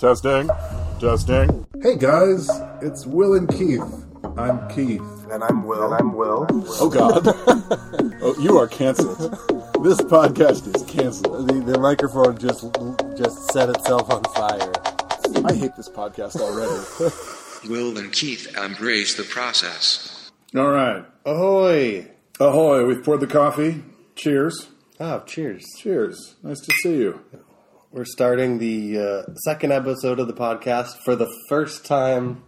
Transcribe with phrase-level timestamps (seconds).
[0.00, 0.48] Testing.
[0.98, 1.66] Testing.
[1.82, 2.48] Hey guys,
[2.80, 3.84] it's Will and Keith.
[4.38, 5.02] I'm Keith.
[5.30, 5.92] And I'm Will.
[5.92, 6.46] And I'm Will.
[6.48, 7.20] Oh God.
[8.22, 9.18] oh, you are canceled.
[9.84, 11.48] This podcast is canceled.
[11.48, 12.62] The, the microphone just
[13.14, 14.72] just set itself on fire.
[15.44, 17.68] I hate this podcast already.
[17.68, 20.30] Will and Keith embrace the process.
[20.56, 21.04] All right.
[21.26, 22.06] Ahoy!
[22.40, 23.84] Ahoy, we've poured the coffee.
[24.16, 24.70] Cheers.
[24.98, 25.66] Oh, cheers.
[25.76, 26.36] Cheers.
[26.42, 27.20] Nice to see you.
[27.92, 32.44] We're starting the uh, second episode of the podcast for the first time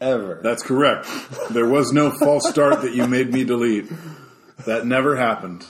[0.00, 0.38] ever.
[0.44, 1.08] That's correct.
[1.50, 3.90] There was no false start that you made me delete.
[4.66, 5.66] That never happened.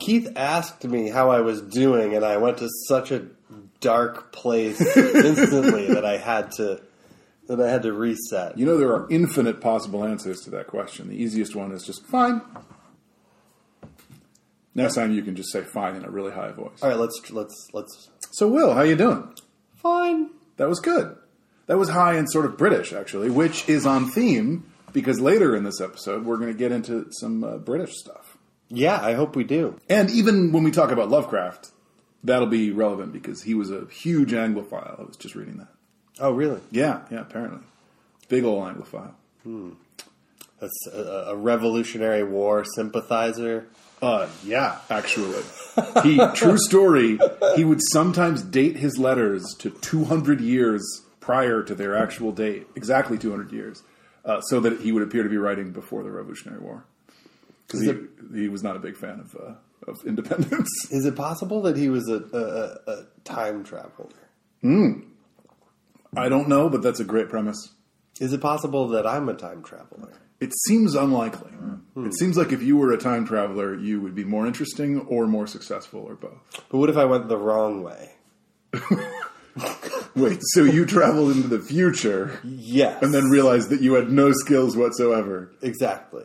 [0.00, 3.26] Keith asked me how I was doing, and I went to such a
[3.78, 6.80] dark place instantly that I had to
[7.46, 8.58] that I had to reset.
[8.58, 11.06] You know there are infinite possible answers to that question.
[11.08, 12.40] The easiest one is just fine.
[14.76, 16.82] Next time you can just say fine in a really high voice.
[16.82, 18.10] All right, let's let's let's.
[18.32, 19.32] So Will, how you doing?
[19.76, 20.30] Fine.
[20.58, 21.16] That was good.
[21.66, 25.64] That was high and sort of British actually, which is on theme because later in
[25.64, 28.36] this episode we're going to get into some uh, British stuff.
[28.68, 29.78] Yeah, I hope we do.
[29.88, 31.70] And even when we talk about Lovecraft,
[32.24, 35.00] that'll be relevant because he was a huge Anglophile.
[35.00, 35.68] I was just reading that.
[36.18, 36.60] Oh, really?
[36.70, 37.60] Yeah, yeah, apparently.
[38.28, 39.12] Big old Anglophile.
[39.42, 39.70] Hmm.
[40.60, 43.68] That's a, a Revolutionary War sympathizer.
[44.02, 45.42] Uh, yeah, actually.
[46.02, 47.18] He, true story,
[47.56, 50.82] he would sometimes date his letters to 200 years
[51.20, 53.82] prior to their actual date, exactly 200 years,
[54.24, 56.84] uh, so that he would appear to be writing before the Revolutionary War.
[57.66, 57.96] Because Is
[58.32, 60.68] he, he was not a big fan of, uh, of independence.
[60.90, 64.08] Is it possible that he was a, a, a, a time traveler?
[66.16, 67.72] I don't know, but that's a great premise.
[68.20, 70.12] Is it possible that I'm a time traveler?
[70.40, 71.52] It seems unlikely.
[71.96, 75.26] It seems like if you were a time traveler, you would be more interesting or
[75.26, 76.38] more successful or both.
[76.68, 78.10] But what if I went the wrong way?
[80.14, 83.02] Wait, so you traveled into the future Yes.
[83.02, 85.52] and then realized that you had no skills whatsoever.
[85.62, 86.24] Exactly.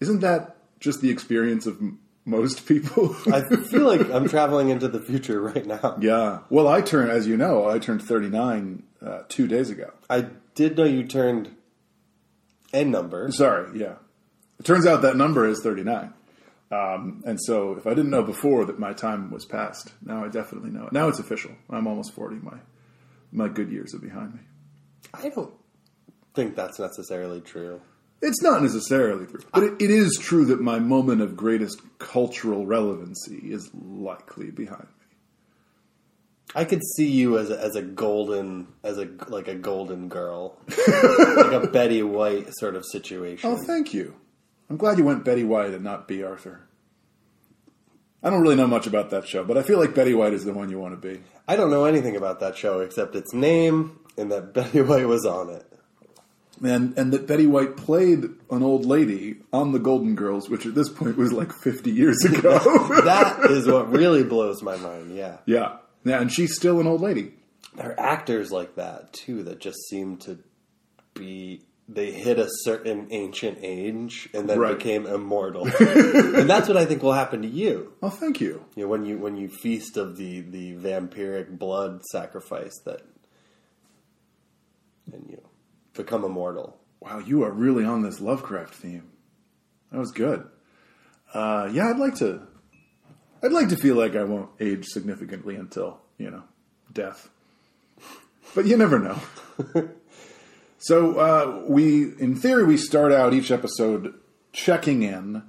[0.00, 3.14] Isn't that just the experience of m- most people?
[3.32, 5.98] I feel like I'm traveling into the future right now.
[6.00, 6.40] yeah.
[6.48, 9.92] Well, I turned, as you know, I turned 39 uh, two days ago.
[10.08, 11.54] I did know you turned
[12.72, 13.30] a number.
[13.32, 13.94] Sorry, yeah.
[14.58, 16.12] It turns out that number is 39.
[16.70, 20.28] Um, and so if I didn't know before that my time was past, now I
[20.28, 20.92] definitely know it.
[20.92, 21.52] Now it's official.
[21.68, 22.36] I'm almost 40.
[22.36, 22.58] My,
[23.32, 24.40] my good years are behind me.
[25.12, 25.52] I don't
[26.34, 27.80] think that's necessarily true.
[28.22, 32.66] It's not necessarily true, but it, it is true that my moment of greatest cultural
[32.66, 34.86] relevancy is likely behind.
[36.54, 40.56] I could see you as a, as a golden, as a like a golden girl,
[40.68, 43.50] like a Betty White sort of situation.
[43.50, 44.16] Oh, thank you.
[44.68, 46.66] I'm glad you went Betty White and not Bea Arthur.
[48.22, 50.44] I don't really know much about that show, but I feel like Betty White is
[50.44, 51.22] the one you want to be.
[51.48, 55.24] I don't know anything about that show except its name and that Betty White was
[55.24, 55.66] on it.
[56.62, 60.74] And and that Betty White played an old lady on the Golden Girls, which at
[60.74, 62.58] this point was like 50 years ago.
[63.04, 65.16] That is what really blows my mind.
[65.16, 65.76] Yeah, yeah.
[66.04, 67.34] Yeah, and she's still an old lady.
[67.76, 70.38] there are actors like that too that just seem to
[71.14, 74.78] be they hit a certain ancient age and then Right.
[74.78, 77.92] became immortal, and that's what I think will happen to you.
[78.00, 78.64] Oh, thank you.
[78.76, 83.02] You know, when you when you feast of the the vampiric blood sacrifice that,
[85.12, 85.42] and you
[85.94, 86.78] become immortal.
[87.00, 89.10] Wow, you are really on this Lovecraft theme.
[89.90, 90.46] That was good.
[91.34, 92.46] Uh, yeah, I'd like to.
[93.42, 96.42] I'd like to feel like I won't age significantly until you know
[96.92, 97.28] death,
[98.54, 99.18] but you never know.
[100.78, 104.14] so uh, we, in theory, we start out each episode
[104.52, 105.42] checking in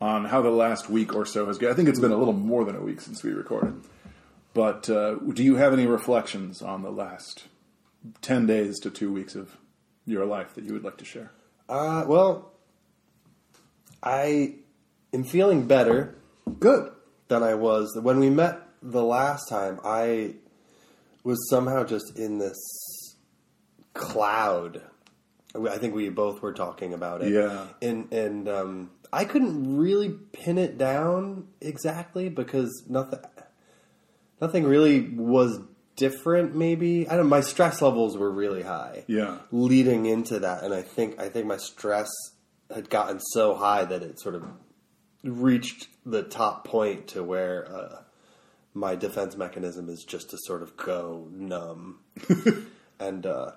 [0.00, 1.70] on how the last week or so has gone.
[1.70, 3.82] I think it's been a little more than a week since we recorded.
[4.54, 7.44] But uh, do you have any reflections on the last
[8.22, 9.56] ten days to two weeks of
[10.06, 11.32] your life that you would like to share?
[11.68, 12.52] Uh, well,
[14.02, 14.54] I
[15.12, 16.14] am feeling better
[16.60, 16.92] Good.
[17.28, 19.80] Than I was when we met the last time.
[19.84, 20.34] I
[21.24, 22.56] was somehow just in this
[23.94, 24.82] cloud.
[25.54, 27.32] I think we both were talking about it.
[27.32, 27.66] Yeah.
[27.82, 33.20] and and um, I couldn't really pin it down exactly because nothing,
[34.40, 35.60] nothing really was
[35.96, 36.54] different.
[36.54, 37.28] Maybe I don't.
[37.28, 39.04] My stress levels were really high.
[39.06, 39.38] Yeah.
[39.50, 42.08] leading into that, and I think I think my stress
[42.74, 44.44] had gotten so high that it sort of
[45.28, 48.02] reached the top point to where uh,
[48.74, 52.00] my defense mechanism is just to sort of go numb,
[53.00, 53.52] and uh,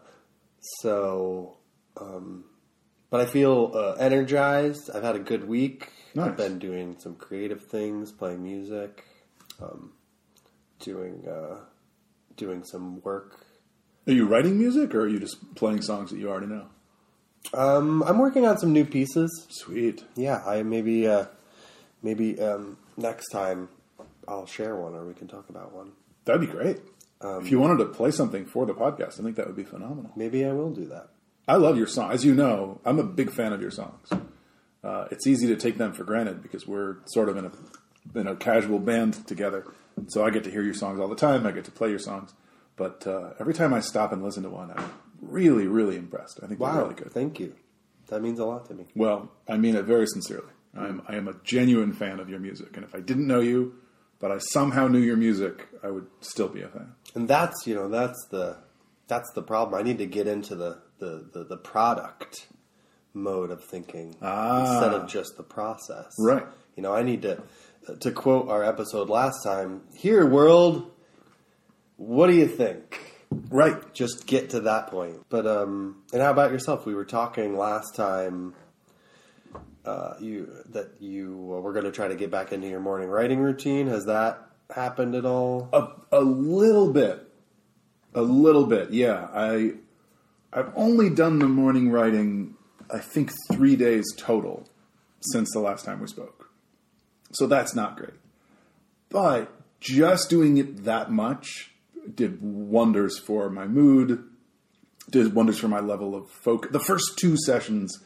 [0.59, 1.57] so.
[1.97, 2.45] Um,
[3.09, 4.89] but I feel uh, energized.
[4.95, 5.89] I've had a good week.
[6.15, 6.29] Nice.
[6.29, 9.03] I've been doing some creative things, playing music,
[9.61, 9.91] um,
[10.79, 11.57] doing uh,
[12.37, 13.45] doing some work.
[14.07, 16.67] Are you writing music, or are you just playing songs that you already know?
[17.53, 19.29] Um, I'm working on some new pieces.
[19.49, 20.03] Sweet.
[20.15, 21.25] Yeah, I maybe uh,
[22.01, 23.69] maybe um, next time
[24.27, 25.91] I'll share one, or we can talk about one.
[26.25, 26.77] That'd be great.
[27.21, 29.63] Um, if you wanted to play something for the podcast, I think that would be
[29.63, 30.11] phenomenal.
[30.15, 31.09] Maybe I will do that.
[31.47, 32.11] I love your song.
[32.11, 34.09] As you know, I'm a big fan of your songs.
[34.83, 37.51] Uh, it's easy to take them for granted because we're sort of in a
[38.19, 39.65] in a casual band together.
[40.07, 41.45] So I get to hear your songs all the time.
[41.45, 42.33] I get to play your songs.
[42.77, 46.39] But uh, every time I stop and listen to one, I'm really, really impressed.
[46.43, 47.11] I think they're Wow, really good.
[47.11, 47.55] thank you.
[48.07, 48.85] That means a lot to me.
[48.95, 50.49] Well, I mean it very sincerely.
[50.77, 53.75] I'm I am a genuine fan of your music, and if I didn't know you,
[54.19, 56.93] but I somehow knew your music, I would still be a fan.
[57.15, 58.57] And that's you know that's the
[59.07, 59.79] that's the problem.
[59.79, 62.47] I need to get into the the, the, the product
[63.13, 64.61] mode of thinking Ah.
[64.75, 66.13] instead of just the process.
[66.19, 66.45] Right.
[66.77, 67.41] You know, I need to
[67.99, 69.81] to quote our episode last time.
[69.95, 70.89] Here, world,
[71.97, 72.99] what do you think?
[73.49, 73.93] Right.
[73.93, 75.25] Just get to that point.
[75.29, 76.85] But um, and how about yourself?
[76.85, 78.53] We were talking last time.
[79.83, 83.39] Uh, you that you were going to try to get back into your morning writing
[83.39, 83.87] routine.
[83.87, 84.39] Has that
[84.69, 85.69] happened at all?
[85.73, 87.27] A, a little bit.
[88.13, 89.27] A little bit, yeah.
[89.33, 89.73] I
[90.53, 92.55] I've only done the morning writing
[92.93, 94.67] I think 3 days total
[95.21, 96.49] since the last time we spoke.
[97.31, 98.13] So that's not great.
[99.09, 101.71] But just doing it that much
[102.13, 104.23] did wonders for my mood,
[105.09, 106.71] did wonders for my level of focus.
[106.71, 107.97] The first two sessions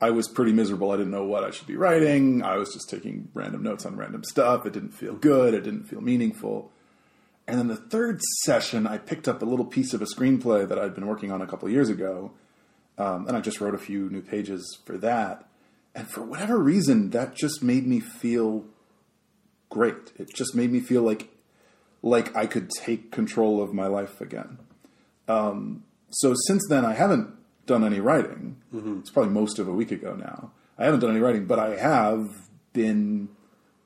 [0.00, 0.90] I was pretty miserable.
[0.90, 2.42] I didn't know what I should be writing.
[2.42, 4.66] I was just taking random notes on random stuff.
[4.66, 5.54] It didn't feel good.
[5.54, 6.70] It didn't feel meaningful.
[7.48, 10.78] And then the third session, I picked up a little piece of a screenplay that
[10.78, 12.32] I'd been working on a couple years ago.
[12.98, 15.46] Um, and I just wrote a few new pages for that.
[15.94, 18.64] And for whatever reason, that just made me feel
[19.70, 20.12] great.
[20.16, 21.28] It just made me feel like
[22.02, 24.58] like I could take control of my life again.
[25.26, 27.34] Um, so since then, I haven't
[27.66, 28.56] done any writing.
[29.00, 30.52] It's probably most of a week ago now.
[30.78, 33.28] I haven't done any writing, but I have been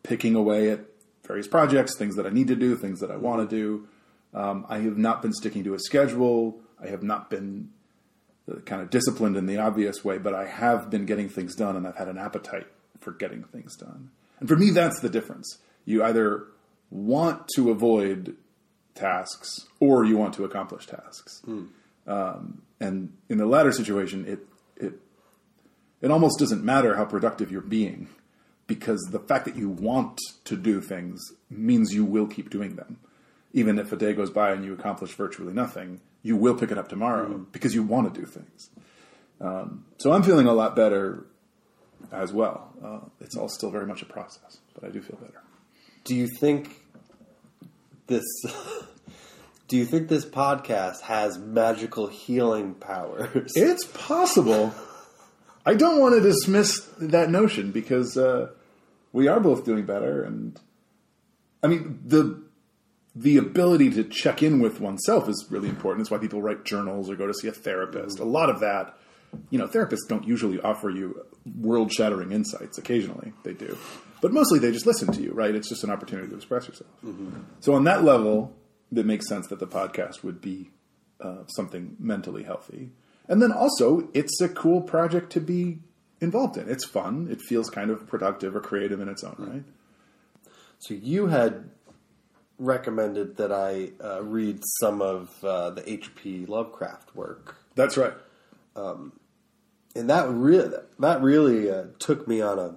[0.03, 0.81] picking away at
[1.27, 3.89] various projects, things that I need to do, things that I want to do.
[4.35, 6.61] Um, I have not been sticking to a schedule.
[6.83, 7.71] I have not been
[8.51, 11.77] uh, kind of disciplined in the obvious way, but I have been getting things done,
[11.77, 12.67] and I've had an appetite
[12.99, 14.11] for getting things done.
[14.41, 15.59] And for me, that's the difference.
[15.85, 16.47] You either
[16.91, 18.37] want to avoid
[18.95, 21.43] tasks or you want to accomplish tasks.
[22.07, 24.95] Um, and in the latter situation, it it
[26.01, 28.09] it almost doesn't matter how productive you're being
[28.67, 31.21] because the fact that you want to do things
[31.51, 32.99] means you will keep doing them.
[33.53, 36.79] Even if a day goes by and you accomplish virtually nothing, you will pick it
[36.79, 38.71] up tomorrow because you want to do things.
[39.41, 41.27] Um, so I'm feeling a lot better
[42.13, 42.73] as well.
[42.83, 45.43] Uh, it's all still very much a process, but I do feel better.
[46.05, 46.81] Do you think
[48.07, 48.25] this?
[49.71, 53.53] do you think this podcast has magical healing powers?
[53.57, 54.75] It's possible.
[55.65, 58.49] I don't want to dismiss that notion because uh,
[59.13, 60.59] we are both doing better, and
[61.63, 62.43] I mean the
[63.15, 66.01] the ability to check in with oneself is really important.
[66.01, 68.19] It's why people write journals or go to see a therapist.
[68.19, 68.99] A lot of that,
[69.51, 71.25] you know, therapists don't usually offer you
[71.61, 72.77] world shattering insights.
[72.77, 73.79] Occasionally they do,
[74.21, 75.31] but mostly they just listen to you.
[75.31, 75.55] Right?
[75.55, 76.91] It's just an opportunity to express yourself.
[77.61, 78.57] So on that level,
[78.95, 80.71] it makes sense that the podcast would be
[81.21, 82.91] uh, something mentally healthy.
[83.29, 85.79] And then also, it's a cool project to be
[86.21, 86.69] involved in.
[86.69, 87.29] It's fun.
[87.31, 89.65] It feels kind of productive or creative in its own right.
[90.79, 91.71] So you had
[92.59, 96.47] recommended that I uh, read some of uh, the H.P.
[96.47, 98.15] Lovecraft work, That's right.
[99.95, 102.77] and that really that really uh, took me on a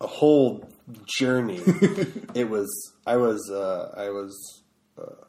[0.00, 0.68] a whole
[1.18, 1.60] journey.
[2.34, 2.68] it was
[3.06, 4.62] I was uh, I was
[4.98, 5.24] uh,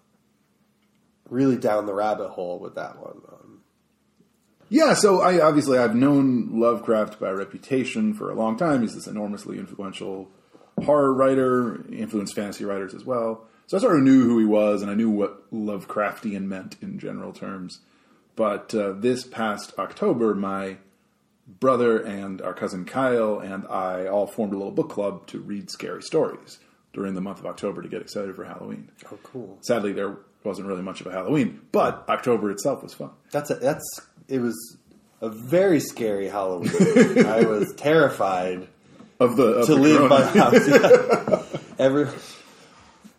[1.29, 3.21] really down the rabbit hole with that one.
[3.31, 3.61] Um,
[4.69, 8.81] Yeah, so I obviously I've known Lovecraft by reputation for a long time.
[8.81, 10.29] He's this enormously influential
[10.83, 13.45] horror writer, influenced fantasy writers as well.
[13.67, 16.97] So I sort of knew who he was, and I knew what Lovecraftian meant in
[16.97, 17.79] general terms.
[18.35, 20.77] But uh, this past October, my
[21.59, 25.69] brother and our cousin Kyle and I all formed a little book club to read
[25.69, 26.59] scary stories
[26.93, 28.89] during the month of October to get excited for Halloween.
[29.11, 29.57] oh, cool!
[29.61, 33.11] Sadly, there wasn't really much of a Halloween, but October itself was fun.
[33.31, 33.83] That's a, that's
[34.27, 34.77] it was
[35.21, 36.71] a very scary Halloween.
[37.25, 38.67] I was terrified
[39.19, 40.67] Of the of to the leave my house.
[40.67, 41.59] Yeah.
[41.79, 42.07] Every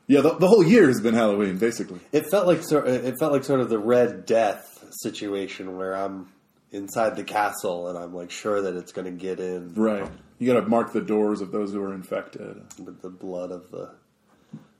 [0.06, 2.00] Yeah, the, the whole year has been Halloween, basically.
[2.12, 6.28] it felt like sort it felt like sort of the Red Death situation where I'm
[6.72, 10.08] inside the castle and I'm like sure that it's going to get in Right.
[10.40, 12.62] You got to mark the doors of those who are infected.
[12.82, 13.90] with the blood of the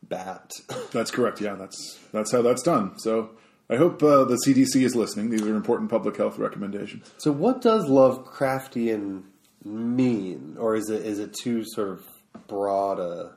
[0.03, 0.51] bat.
[0.93, 1.41] That's correct.
[1.41, 2.99] Yeah, that's that's how that's done.
[2.99, 3.31] So
[3.69, 5.31] I hope uh, the CDC is listening.
[5.31, 7.13] These are important public health recommendations.
[7.19, 9.23] so, what does Lovecraftian
[9.65, 12.05] mean, or is it is it too sort of
[12.49, 13.37] broad a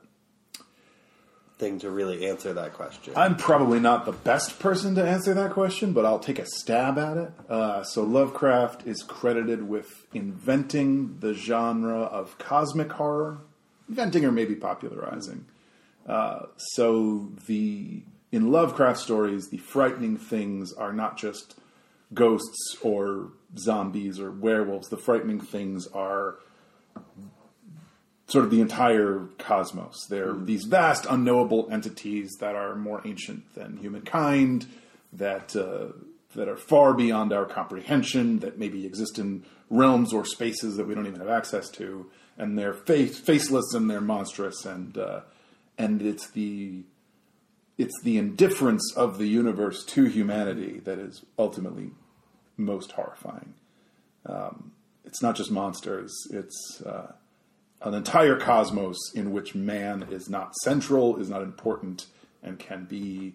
[1.63, 3.13] thing to really answer that question?
[3.15, 6.97] I'm probably not the best person to answer that question, but I'll take a stab
[6.97, 7.31] at it.
[7.49, 13.39] Uh, so Lovecraft is credited with inventing the genre of cosmic horror,
[13.87, 15.45] inventing or maybe popularizing.
[16.05, 18.03] Uh, so the
[18.33, 21.55] in Lovecraft stories, the frightening things are not just
[22.13, 24.89] ghosts or zombies or werewolves.
[24.89, 26.39] The frightening things are
[28.27, 30.05] sort of the entire cosmos.
[30.09, 34.67] They're these vast, unknowable entities that are more ancient than humankind,
[35.11, 35.97] that uh,
[36.35, 40.95] that are far beyond our comprehension, that maybe exist in realms or spaces that we
[40.95, 45.21] don't even have access to, and they're face, faceless and they're monstrous, and uh,
[45.77, 46.83] and it's the
[47.77, 51.89] it's the indifference of the universe to humanity that is ultimately
[52.55, 53.55] most horrifying.
[54.25, 54.71] Um,
[55.05, 57.11] it's not just monsters; it's uh,
[57.83, 62.05] an entire cosmos in which man is not central, is not important,
[62.41, 63.33] and can be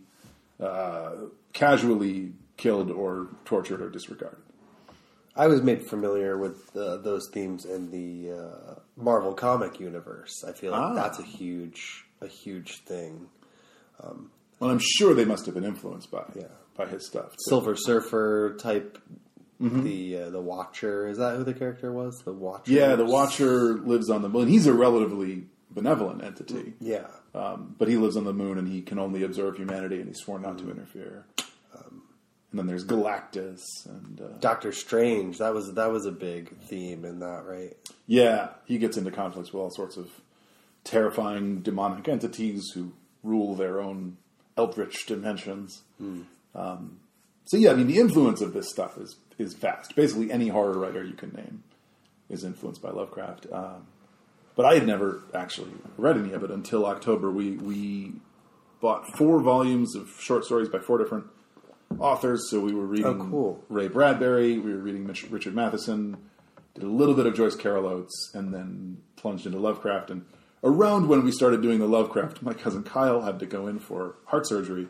[0.60, 1.12] uh,
[1.52, 4.38] casually killed or tortured or disregarded.
[5.36, 10.42] I was made familiar with uh, those themes in the uh, Marvel comic universe.
[10.46, 10.94] I feel like Ah.
[10.94, 13.28] that's a huge, a huge thing.
[14.60, 16.44] Well, I'm sure they must have been influenced by Yeah.
[16.76, 17.30] by his stuff.
[17.30, 17.36] too.
[17.48, 18.98] Silver Surfer type.
[19.60, 19.82] Mm-hmm.
[19.84, 22.22] The uh, the Watcher is that who the character was?
[22.24, 22.70] The Watcher.
[22.72, 24.46] Yeah, the Watcher lives on the moon.
[24.48, 28.82] He's a relatively benevolent entity, Yeah, um, but he lives on the moon and he
[28.82, 31.26] can only observe humanity, and he's sworn not to interfere.
[31.76, 32.02] Um,
[32.50, 35.38] and then there's Galactus, and uh, Doctor Strange.
[35.38, 37.76] That was that was a big theme in that, right?
[38.06, 40.08] yeah, he gets into conflicts with all sorts of
[40.84, 44.16] terrifying demonic entities who rule their own
[44.56, 45.82] eldritch dimensions.
[46.54, 47.00] Um,
[47.44, 49.94] so yeah, I mean, the influence of this stuff is is vast.
[49.96, 51.62] Basically, any horror writer you can name
[52.28, 53.46] is influenced by Lovecraft.
[53.52, 53.86] Um,
[54.54, 57.30] but I had never actually read any of it until October.
[57.30, 58.12] We we
[58.80, 61.26] bought four volumes of short stories by four different
[61.98, 62.50] authors.
[62.50, 63.64] So we were reading Oh, cool.
[63.68, 66.16] Ray Bradbury, we were reading Mitch, Richard Matheson,
[66.74, 70.10] did a little bit of Joyce Carol Oates, and then plunged into Lovecraft.
[70.10, 70.24] And
[70.62, 74.16] around when we started doing the Lovecraft, my cousin Kyle had to go in for
[74.26, 74.88] heart surgery,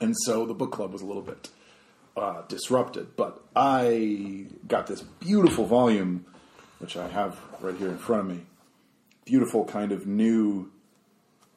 [0.00, 1.48] and so the book club was a little bit
[2.16, 3.16] uh, disrupted.
[3.16, 6.26] But I got this beautiful volume,
[6.78, 8.44] which I have right here in front of me.
[9.24, 10.70] Beautiful kind of new.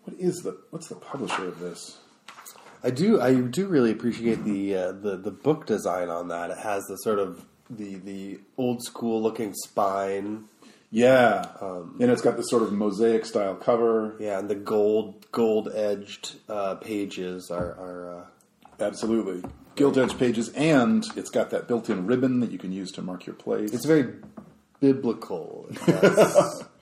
[0.03, 1.97] What is the what's the publisher of this?
[2.83, 6.51] I do I do really appreciate the uh, the the book design on that.
[6.51, 10.45] It has the sort of the the old school looking spine.
[10.91, 14.15] Yeah, and it's got this sort of mosaic style cover.
[14.19, 18.17] Yeah, and the gold gold edged uh, pages are are.
[18.17, 18.25] Uh,
[18.79, 19.41] Absolutely.
[19.75, 23.01] Gilt edge pages, and it's got that built in ribbon that you can use to
[23.01, 23.73] mark your place.
[23.73, 24.13] it's very
[24.79, 25.69] biblical.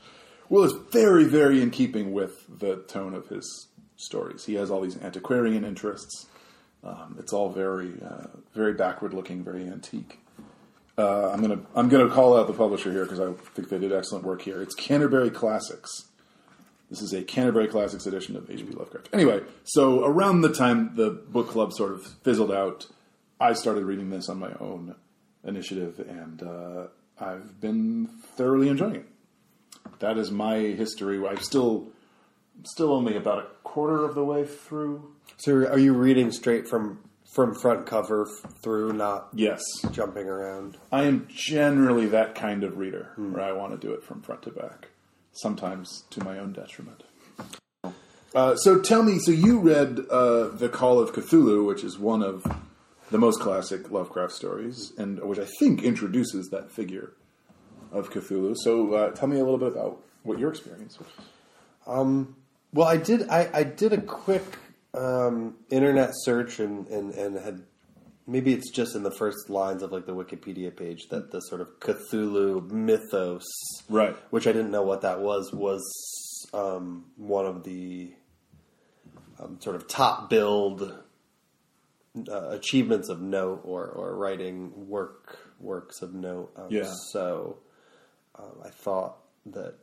[0.53, 4.45] Well, it's very, very in keeping with the tone of his stories.
[4.45, 6.27] He has all these antiquarian interests.
[6.83, 10.19] Um, it's all very, uh, very backward looking, very antique.
[10.95, 13.91] Uh, I'm gonna, I'm gonna call out the publisher here because I think they did
[13.91, 14.61] excellent work here.
[14.61, 15.89] It's Canterbury Classics.
[16.93, 18.71] This is a Canterbury Classics edition of H.P.
[18.75, 19.09] Lovecraft.
[19.13, 22.85] Anyway, so around the time the book club sort of fizzled out,
[23.39, 24.93] I started reading this on my own
[25.43, 26.87] initiative, and uh,
[27.19, 29.05] I've been thoroughly enjoying it.
[30.01, 31.19] That is my history.
[31.27, 31.87] I'm still,
[32.63, 35.15] still only about a quarter of the way through.
[35.37, 36.99] so, are you reading straight from
[37.33, 38.27] from front cover
[38.61, 40.77] through, not Yes, jumping around?
[40.91, 44.43] I am generally that kind of reader where I want to do it from front
[44.43, 44.89] to back,
[45.33, 47.03] sometimes to my own detriment.
[48.33, 52.23] Uh, so tell me, so you read uh, The Call of Cthulhu, which is one
[52.23, 52.45] of
[53.11, 57.13] the most classic Lovecraft stories, and which I think introduces that figure
[57.91, 58.55] of Cthulhu.
[58.57, 61.09] So uh, tell me a little bit about what your experience was.
[62.73, 63.29] Well, I did.
[63.29, 64.43] I, I did a quick
[64.95, 67.63] um, internet search and, and, and had
[68.27, 71.61] maybe it's just in the first lines of like the Wikipedia page that the sort
[71.61, 73.43] of Cthulhu mythos,
[73.89, 74.15] Right.
[74.29, 75.51] Which I didn't know what that was.
[75.53, 75.83] Was
[76.53, 78.13] um, one of the
[79.39, 80.81] um, sort of top build
[82.29, 86.51] uh, achievements of note or, or writing work works of note.
[86.55, 86.91] Um, Yeah.
[87.11, 87.57] So
[88.35, 89.75] um, I thought that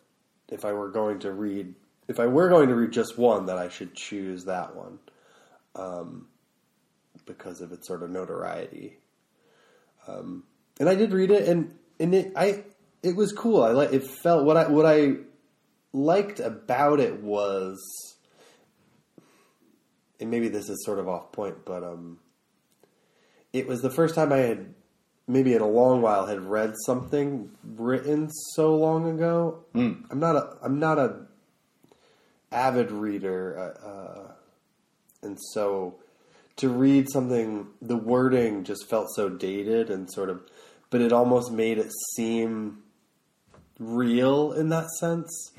[0.49, 1.75] if I were going to read,
[2.09, 4.99] if I were going to read just one, that I should choose that one
[5.75, 6.27] um,
[7.21, 8.99] because of its sort of notoriety.
[10.09, 10.45] Um,
[10.79, 12.65] and I did read it, and and it I
[13.03, 13.63] it was cool.
[13.63, 15.17] I like it felt what I what I
[15.93, 17.79] liked about it was
[20.21, 22.19] and maybe this is sort of off point, but um,
[23.53, 24.75] it was the first time I had
[25.27, 29.65] maybe in a long while had read something written so long ago.
[30.11, 31.27] I'm not a I'm not a
[32.53, 34.33] avid reader, uh, uh,
[35.23, 36.00] and so
[36.61, 40.43] to read something, the wording just felt so dated and sort of,
[40.91, 42.79] but it almost made it seem
[43.79, 45.53] real in that sense.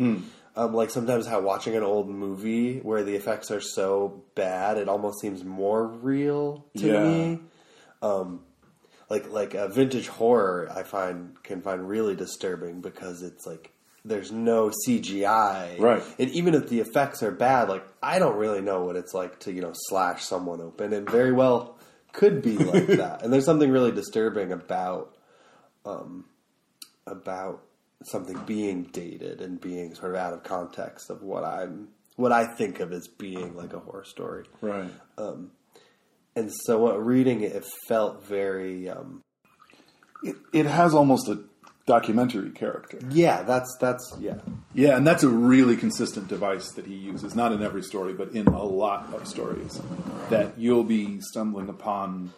[0.53, 4.89] Um, like sometimes how watching an old movie where the effects are so bad, it
[4.89, 7.03] almost seems more real to Yeah.
[7.03, 7.39] me.
[8.01, 8.41] Um,
[9.09, 13.71] like like a vintage horror, I find can find really disturbing because it's like
[14.03, 16.03] there's no CGI, Right.
[16.17, 19.39] And even if the effects are bad, like I don't really know what it's like
[19.41, 21.77] to you know slash someone open, and very well
[22.13, 23.21] could be like that.
[23.23, 25.15] And there's something really disturbing about
[25.85, 26.25] um,
[27.05, 27.63] about
[28.03, 32.45] something being dated and being sort of out of context of what I'm what I
[32.55, 34.45] think of as being like a horror story.
[34.61, 34.91] Right.
[35.17, 35.51] Um
[36.35, 39.21] And so, what reading it, it felt very um,
[40.23, 41.43] It, it has almost a
[41.85, 42.99] documentary character.
[43.09, 43.43] yeah.
[43.43, 44.37] That's that's yeah.
[44.73, 48.31] Yeah, and that's a really consistent device that he uses, not in every story, but
[48.31, 49.81] in a lot of stories.
[50.29, 52.33] That you'll be stumbling upon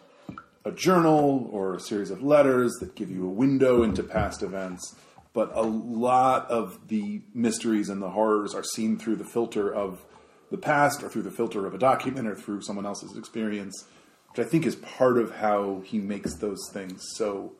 [0.66, 4.96] a journal or a series of letters that give you a window into past events,
[5.34, 10.04] but a lot of the mysteries and the horrors are seen through the filter of
[10.52, 13.86] the past or through the filter of a document or through someone else's experience,
[14.32, 17.54] which I think is part of how he makes those things so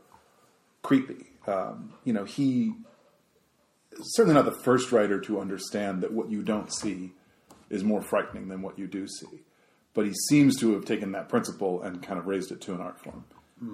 [0.82, 1.26] creepy.
[1.48, 2.74] Um, you know, he
[4.02, 7.12] certainly not the first writer to understand that what you don't see
[7.70, 9.44] is more frightening than what you do see.
[9.94, 12.82] But he seems to have taken that principle and kind of raised it to an
[12.82, 13.26] art form.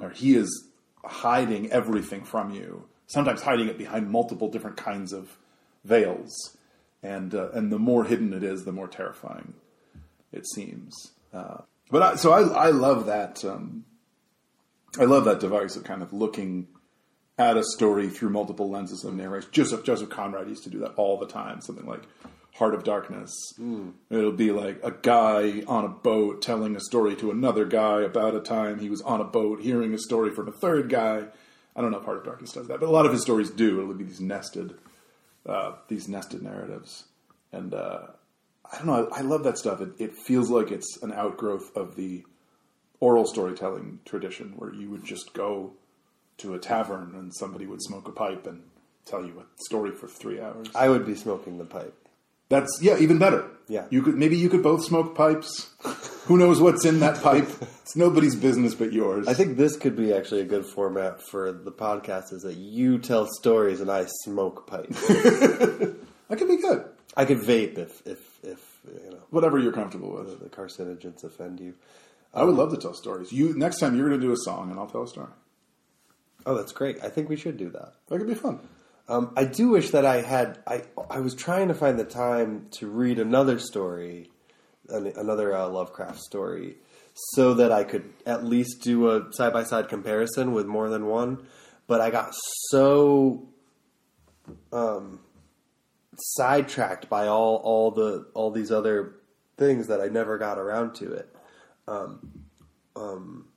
[0.01, 0.67] Or he is
[1.03, 5.38] hiding everything from you, sometimes hiding it behind multiple different kinds of
[5.85, 6.57] veils.
[7.01, 9.53] And uh, and the more hidden it is, the more terrifying
[10.33, 10.93] it seems.
[11.33, 13.43] Uh, but I, so I, I love that.
[13.45, 13.85] Um,
[14.99, 16.67] I love that device of kind of looking
[17.39, 19.49] at a story through multiple lenses of narration.
[19.52, 21.62] Joseph Joseph Conrad used to do that all the time.
[21.62, 22.04] Something like
[22.56, 23.32] Heart of Darkness.
[24.10, 28.36] It'll be like a guy on a boat telling a story to another guy about
[28.36, 31.28] a time he was on a boat hearing a story from a third guy.
[31.75, 33.49] I don't know if Heart of Darkness does that, but a lot of his stories
[33.49, 33.82] do.
[33.82, 34.73] It'll be these nested,
[35.45, 37.06] uh, these nested narratives,
[37.54, 38.08] and uh,
[38.69, 39.10] I don't know.
[39.13, 39.80] I, I love that stuff.
[39.80, 42.25] It, it feels like it's an outgrowth of the
[42.99, 45.71] oral storytelling tradition, where you would just go
[46.39, 48.63] to a tavern and somebody would smoke a pipe and
[49.06, 50.67] tell you a story for three hours.
[50.75, 51.95] I would be smoking the pipe.
[52.49, 53.45] That's yeah, even better.
[53.67, 53.86] Yeah.
[53.91, 55.69] you could maybe you could both smoke pipes.
[56.25, 57.47] Who knows what's in that pipe?
[57.84, 59.28] It's nobody's business but yours.
[59.28, 62.34] I think this could be actually a good format for the podcast.
[62.34, 64.89] Is that you tell stories and I smoke pipe.
[64.89, 65.95] that
[66.38, 66.86] could be good.
[67.15, 70.39] I could vape if if if you know Whatever you're comfortable with.
[70.39, 71.73] the carcinogens offend you.
[72.34, 73.32] I would love to tell stories.
[73.32, 75.30] You next time you're going to do a song and I'll tell a story.
[76.45, 76.97] Oh, that's great.
[77.04, 77.93] I think we should do that.
[78.08, 78.60] That could be fun.
[79.08, 80.60] Um, I do wish that I had.
[80.67, 84.30] I I was trying to find the time to read another story,
[84.88, 86.78] an, another uh, Lovecraft story,
[87.32, 91.08] so that I could at least do a side by side comparison with more than
[91.08, 91.47] one.
[91.88, 92.36] But I got
[92.69, 93.49] so
[94.71, 95.19] um,
[96.15, 99.15] sidetracked by all all the all these other
[99.58, 101.36] things that I never got around to it.
[101.88, 102.45] Um,
[102.95, 103.48] um,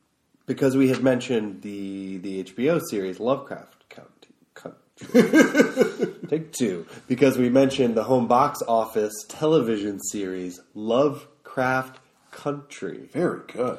[0.52, 4.08] because we had mentioned the the HBO series Lovecraft County.
[4.54, 6.12] Country.
[6.28, 6.86] Take two.
[7.08, 11.98] Because we mentioned the home box office television series Lovecraft
[12.30, 13.78] Country Very good.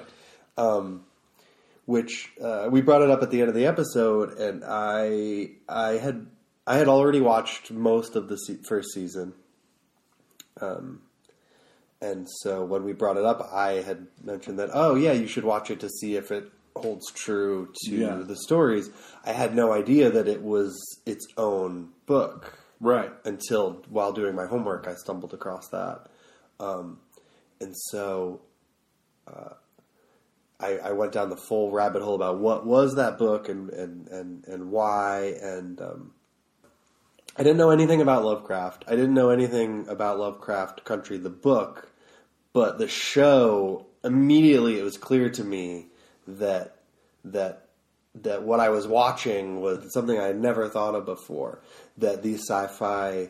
[1.86, 5.92] which uh, we brought it up at the end of the episode, and I I
[5.98, 6.28] had
[6.66, 9.34] I had already watched most of the se- first season,
[10.62, 11.02] um,
[12.02, 15.44] and so when we brought it up, I had mentioned that oh yeah, you should
[15.44, 18.16] watch it to see if it holds true to Yeah.
[18.26, 18.90] the stories.
[19.26, 23.12] I had no idea that it was its own book Right.
[23.26, 26.08] until while doing my homework, I stumbled across that,
[26.60, 27.00] um,
[27.62, 28.42] and so
[29.28, 29.54] uh,
[30.60, 34.08] I, I went down the full rabbit hole about what was that book and and
[34.10, 36.12] and, and why, and um,
[37.38, 38.84] I didn't know anything about Lovecraft.
[38.88, 41.90] I didn't know anything about Lovecraft Country, the book,
[42.52, 45.88] but the show immediately it was clear to me
[46.28, 46.78] that
[47.26, 47.68] that
[48.16, 51.62] that what I was watching was something I had never thought of before.
[51.98, 53.30] That these sci-fi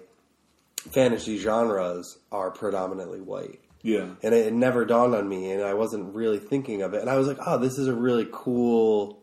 [0.94, 3.60] fantasy genres are predominantly white.
[3.82, 4.08] Yeah.
[4.22, 7.02] And it, it never dawned on me, and I wasn't really thinking of it.
[7.02, 9.22] And I was like, "Oh, this is a really cool.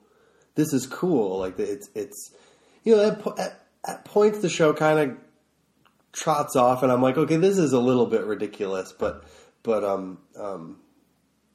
[0.55, 1.39] This is cool.
[1.39, 2.35] Like it's it's,
[2.85, 5.19] you know, at, at, at points the show kind of
[6.13, 9.25] trots off, and I'm like, okay, this is a little bit ridiculous, but
[9.63, 10.79] but um um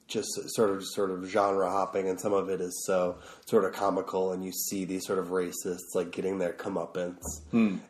[0.08, 3.74] just sort of sort of genre hopping, and some of it is so sort of
[3.74, 7.22] comical, and you see these sort of racists like getting their comeuppance,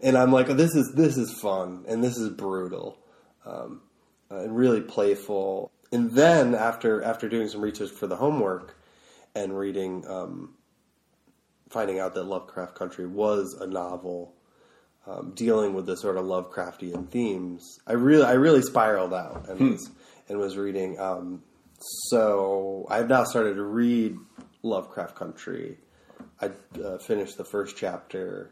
[0.01, 2.97] and I'm like, this is this is fun, and this is brutal,
[3.45, 3.82] um,
[4.32, 5.71] uh, and really playful.
[5.91, 8.78] And then after after doing some research for the homework
[9.36, 10.56] and reading, um,
[11.69, 14.36] finding out that Lovecraft Country was a novel
[15.08, 19.71] um, dealing with the sort of Lovecraftian themes, I really I really spiraled out and
[19.71, 19.91] was
[20.30, 20.99] and was reading.
[20.99, 21.43] Um,
[21.80, 24.18] so I've now started to read
[24.64, 25.78] Lovecraft Country.
[26.42, 26.52] I
[26.84, 28.52] uh, finished the first chapter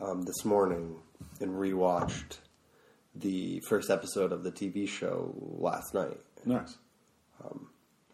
[0.00, 0.96] um, this morning
[1.40, 2.38] and rewatched
[3.14, 6.18] the first episode of the TV show last night.
[6.44, 6.76] Nice.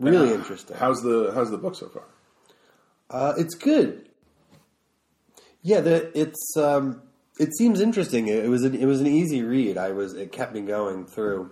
[0.01, 0.77] Really Uh, interesting.
[0.77, 2.05] How's the How's the book so far?
[3.11, 4.09] Uh, it's good.
[5.63, 7.03] Yeah, the, it's um,
[7.41, 8.29] it seems interesting.
[8.29, 9.77] It, it was an, it was an easy read.
[9.77, 11.51] I was it kept me going through.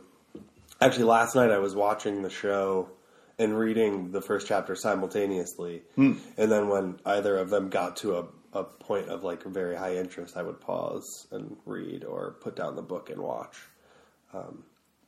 [0.81, 2.91] Actually, last night I was watching the show
[3.39, 8.27] and reading the first chapter simultaneously, and then when either of them got to a,
[8.53, 12.77] a point of like very high interest, I would pause and read or put down
[12.77, 13.57] the book and watch.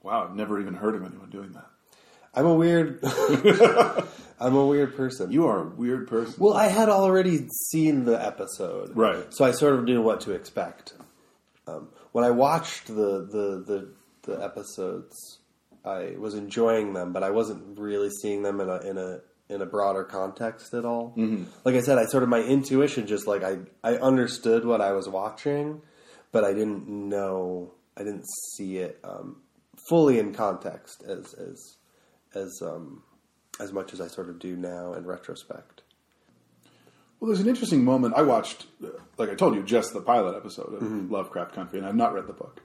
[0.02, 1.66] Wow, I've never even heard of anyone doing that.
[2.34, 3.00] I'm a weird.
[4.40, 5.32] I'm a weird person.
[5.32, 6.34] You are a weird person.
[6.38, 9.34] Well, I had already seen the episode, Right.
[9.34, 10.94] So I sort of knew what to expect.
[11.66, 13.92] Um, when I watched the, the the
[14.22, 15.40] the episodes,
[15.88, 19.62] I was enjoying them, but I wasn't really seeing them in a in a in
[19.62, 21.14] a broader context at all.
[21.16, 21.44] Mm-hmm.
[21.64, 24.92] Like I said, I sort of my intuition just like I I understood what I
[24.92, 25.81] was watching,
[26.33, 29.37] but I didn't know I didn't see it um,
[29.88, 31.77] fully in context as as
[32.35, 33.03] as um,
[33.59, 35.83] as much as I sort of do now in retrospect.
[37.18, 38.14] Well, there's an interesting moment.
[38.16, 38.66] I watched,
[39.16, 42.29] like I told you, just the pilot episode of Lovecraft Country, and I've not read
[42.29, 42.62] the book.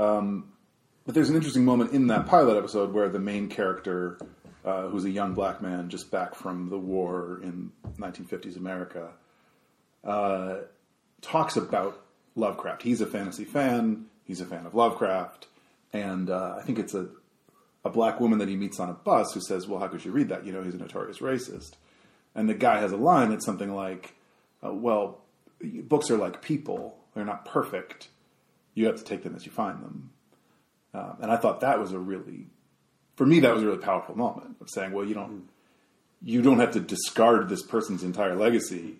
[0.00, 0.52] Um,
[1.08, 4.18] but there's an interesting moment in that pilot episode where the main character,
[4.62, 9.12] uh, who's a young black man just back from the war in 1950s America,
[10.04, 10.56] uh,
[11.22, 12.04] talks about
[12.36, 12.82] Lovecraft.
[12.82, 14.04] He's a fantasy fan.
[14.26, 15.46] He's a fan of Lovecraft,
[15.94, 17.08] and uh, I think it's a
[17.86, 20.12] a black woman that he meets on a bus who says, "Well, how could you
[20.12, 20.44] read that?
[20.44, 21.70] You know, he's a notorious racist."
[22.34, 24.14] And the guy has a line that's something like,
[24.62, 25.22] uh, "Well,
[25.62, 28.08] books are like people; they're not perfect.
[28.74, 30.10] You have to take them as you find them."
[30.98, 32.46] Um, and I thought that was a really,
[33.16, 35.48] for me, that was a really powerful moment of saying, "Well, you don't,
[36.22, 38.96] you don't have to discard this person's entire legacy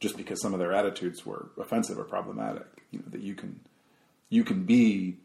[0.00, 2.66] just because some of their attitudes were offensive or problematic.
[2.90, 3.60] You know, that you can,
[4.28, 5.16] you can be."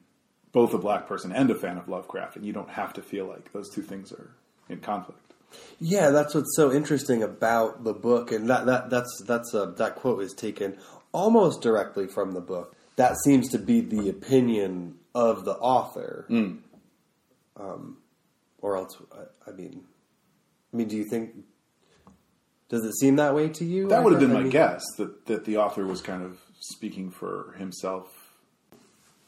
[0.54, 3.28] Both a black person and a fan of Lovecraft, and you don't have to feel
[3.28, 4.32] like those two things are
[4.70, 5.34] in conflict.
[5.80, 9.96] Yeah, that's what's so interesting about the book, and that, that that's that's uh, that
[9.96, 10.78] quote is taken
[11.12, 12.76] almost directly from the book.
[12.96, 16.26] That seems to be the opinion of the author,
[17.56, 17.98] um,
[18.60, 19.84] or else I, I mean,
[20.74, 21.32] I mean, do you think?
[22.70, 23.88] Does it seem that way to you?
[23.88, 26.38] That would have been I my mean- guess that that the author was kind of
[26.60, 28.08] speaking for himself.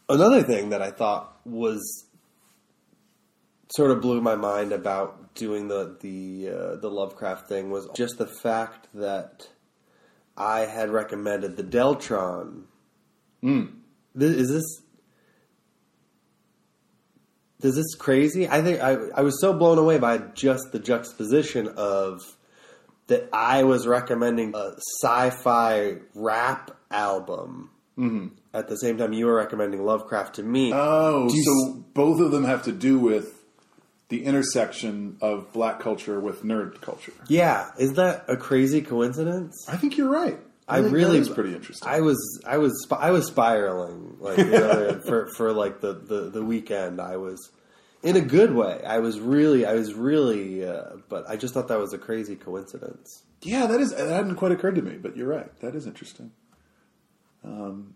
[0.10, 2.06] Another thing that I thought was
[3.72, 8.18] sort of blew my mind about doing the the uh, the Lovecraft thing was just
[8.18, 9.48] the fact that
[10.36, 12.64] I had recommended the Deltron.
[13.42, 13.70] Th-
[14.16, 14.82] Is this
[17.62, 18.48] is this crazy?
[18.48, 22.22] I think I I was so blown away by just the juxtaposition of
[23.08, 27.72] that I was recommending a sci-fi rap album.
[27.98, 28.28] Mm-hmm.
[28.54, 30.72] At the same time, you were recommending Lovecraft to me.
[30.74, 33.44] Oh, Do so both of them have to do with
[34.08, 37.14] the intersection of black culture with nerd culture.
[37.28, 39.56] Yeah, is that a crazy coincidence?
[39.68, 40.40] I think you're right.
[40.70, 41.88] I, I really is pretty interesting.
[41.90, 46.30] I was I was I was spiraling like you know, for for like the, the
[46.30, 47.02] the weekend.
[47.02, 47.52] I was
[48.04, 48.82] in a good way.
[48.86, 52.36] I was really I was really, uh, but I just thought that was a crazy
[52.36, 53.24] coincidence.
[53.42, 55.52] yeah, that is that hadn't quite occurred to me, but you're right.
[55.62, 56.32] That is interesting.
[57.44, 57.96] Um,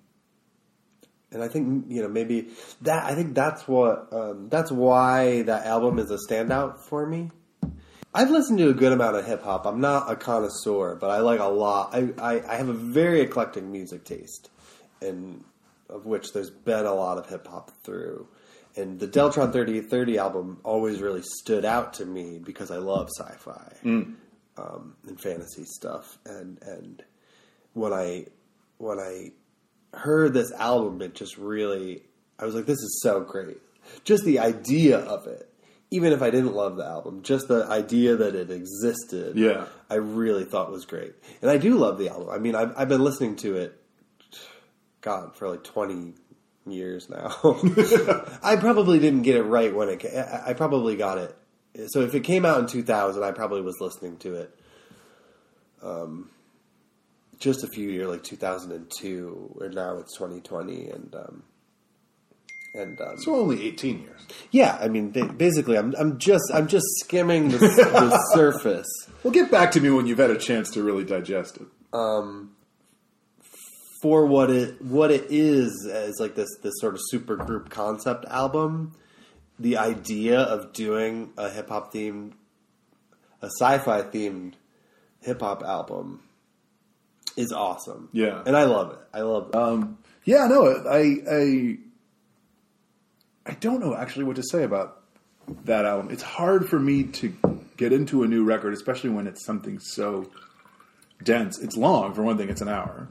[1.32, 2.50] And I think you know maybe
[2.82, 7.32] that I think that's what um, that's why that album is a standout for me.
[8.16, 9.66] I've listened to a good amount of hip hop.
[9.66, 11.96] I'm not a connoisseur, but I like a lot.
[11.96, 14.50] I, I, I have a very eclectic music taste,
[15.02, 15.44] and
[15.90, 18.28] of which there's been a lot of hip hop through.
[18.76, 23.74] And the Deltron 3030 album always really stood out to me because I love sci-fi
[24.58, 26.18] um, and fantasy stuff.
[26.26, 27.04] And and
[27.74, 28.26] when I
[28.78, 29.32] when I
[29.96, 32.04] heard this album, it just really
[32.40, 33.58] I was like, this is so great.
[34.04, 35.53] Just the idea of it,
[35.94, 39.66] even if I didn't love the album, just the idea that it existed, Yeah.
[39.90, 41.14] I really thought was great.
[41.42, 42.30] And I do love the album.
[42.30, 43.80] I mean, I've, I've been listening to it,
[45.02, 46.14] God, for like twenty
[46.66, 47.36] years now.
[48.44, 50.06] I probably didn't get it right when it.
[50.06, 51.36] I I probably got it
[51.88, 54.56] so if it came out in 2000, I probably was listening to it.
[55.82, 56.30] Um,
[57.40, 61.44] just a few years, like 2002, and now it's 2020, and um,
[62.74, 64.22] and um, So only 18 years.
[64.52, 68.88] yeah, I mean, ba- basically, I'm I'm just I'm just skimming the, the surface.
[69.24, 71.68] Well, get back to me when you've had a chance to really digest it.
[71.94, 72.52] um,
[74.02, 78.26] for what it what it is as like this this sort of super group concept
[78.26, 78.94] album.
[79.60, 82.34] The idea of doing a hip hop themed,
[83.42, 84.54] a sci-fi themed
[85.22, 86.22] hip hop album
[87.38, 88.10] is awesome.
[88.12, 88.42] Yeah.
[88.46, 89.00] and I love it.
[89.14, 89.56] I love it.
[89.56, 91.78] Um, yeah, no, I, I,
[93.46, 95.02] I don't know actually what to say about
[95.66, 96.12] that album.
[96.12, 97.34] It's hard for me to
[97.78, 100.30] get into a new record, especially when it's something so
[101.24, 101.60] dense.
[101.60, 102.50] It's long, for one thing.
[102.50, 103.10] It's an hour,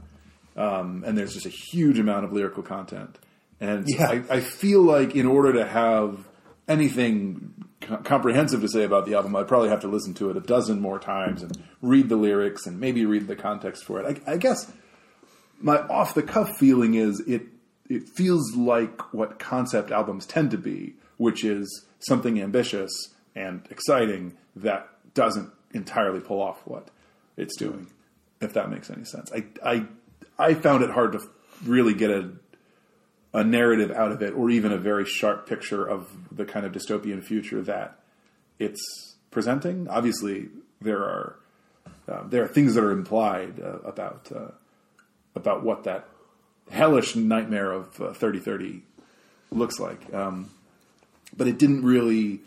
[0.57, 3.18] um, and there's just a huge amount of lyrical content.
[3.61, 4.09] And Yeah.
[4.09, 6.27] I, I feel like in order to have
[6.66, 10.37] anything co- comprehensive to say about the album, I'd probably have to listen to it
[10.37, 14.23] a dozen more times and read the lyrics and maybe read the context for it.
[14.27, 14.71] I, I guess
[15.61, 17.42] my off the cuff feeling is it
[17.93, 22.91] it feels like what concept albums tend to be, which is something ambitious
[23.35, 26.89] and exciting that doesn't entirely pull off what
[27.37, 27.87] it's doing.
[28.41, 29.87] If that makes any sense, I I
[30.39, 31.21] I found it hard to
[31.65, 32.31] really get a
[33.35, 36.73] a narrative out of it, or even a very sharp picture of the kind of
[36.73, 38.01] dystopian future that
[38.59, 39.87] it's presenting.
[39.89, 40.49] Obviously,
[40.81, 41.37] there are
[42.09, 44.51] uh, there are things that are implied uh, about uh,
[45.35, 46.09] about what that
[46.70, 48.83] hellish nightmare of uh, 3030
[49.51, 50.12] looks like.
[50.14, 50.51] Um,
[51.37, 52.40] but it didn't really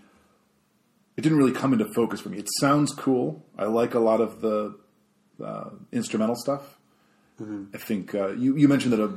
[1.17, 2.38] it didn't really come into focus for me.
[2.38, 3.45] It sounds cool.
[3.58, 4.78] I like a lot of the
[5.43, 6.78] uh, instrumental stuff.
[7.73, 9.10] I think uh, you, you mentioned that uh,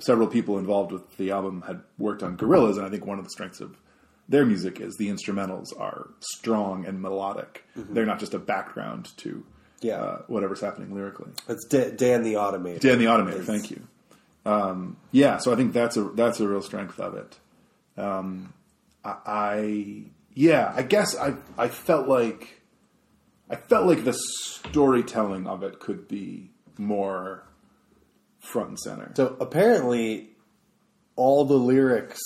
[0.00, 3.24] several people involved with the album had worked on Gorillaz, and I think one of
[3.24, 3.76] the strengths of
[4.30, 7.64] their music is the instrumentals are strong and melodic.
[7.76, 9.44] They're not just a background to
[9.82, 9.96] Yeah.
[9.96, 11.30] uh, whatever's happening lyrically.
[11.50, 12.80] It's Da- Dan the Automator.
[12.80, 13.82] Dan the Automator, is- thank you.
[14.46, 17.38] Um, yeah, so I think that's a that's a real strength of it.
[18.00, 18.54] Um,
[19.04, 20.02] I, I
[20.34, 22.62] yeah, I guess I I felt like
[23.50, 27.42] I felt like the storytelling of it could be more
[28.38, 29.12] front and center.
[29.16, 30.30] So apparently,
[31.16, 32.20] all the lyrics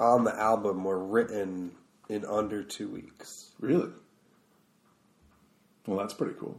[0.00, 1.72] on the album were written
[2.08, 3.52] in under two weeks.
[3.60, 3.90] really,
[5.86, 6.58] well, that's pretty cool.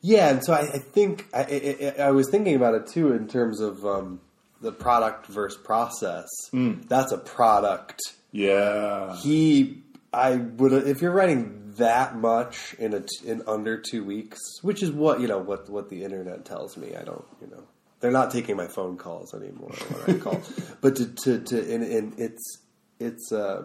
[0.00, 3.26] Yeah, and so I, I think I, I, I- was thinking about it too in
[3.28, 4.20] terms of um,
[4.60, 6.26] the product versus process.
[6.52, 8.00] That's a product.
[8.32, 9.82] Yeah, He,
[10.12, 14.90] I would if you're writing that much in a in under two weeks, which is
[14.90, 16.94] what you know what what the internet tells me.
[16.96, 17.62] I don't you know
[18.00, 19.70] they're not taking my phone calls anymore
[20.04, 20.40] when I call,
[20.80, 22.58] but to to, to and, and it's
[23.00, 23.62] it's uh,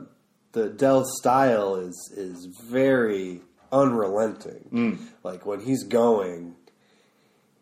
[0.54, 3.42] the Del style is is very
[3.74, 4.70] unrelenting.
[4.72, 4.98] Mm.
[5.24, 6.56] Like when he's going,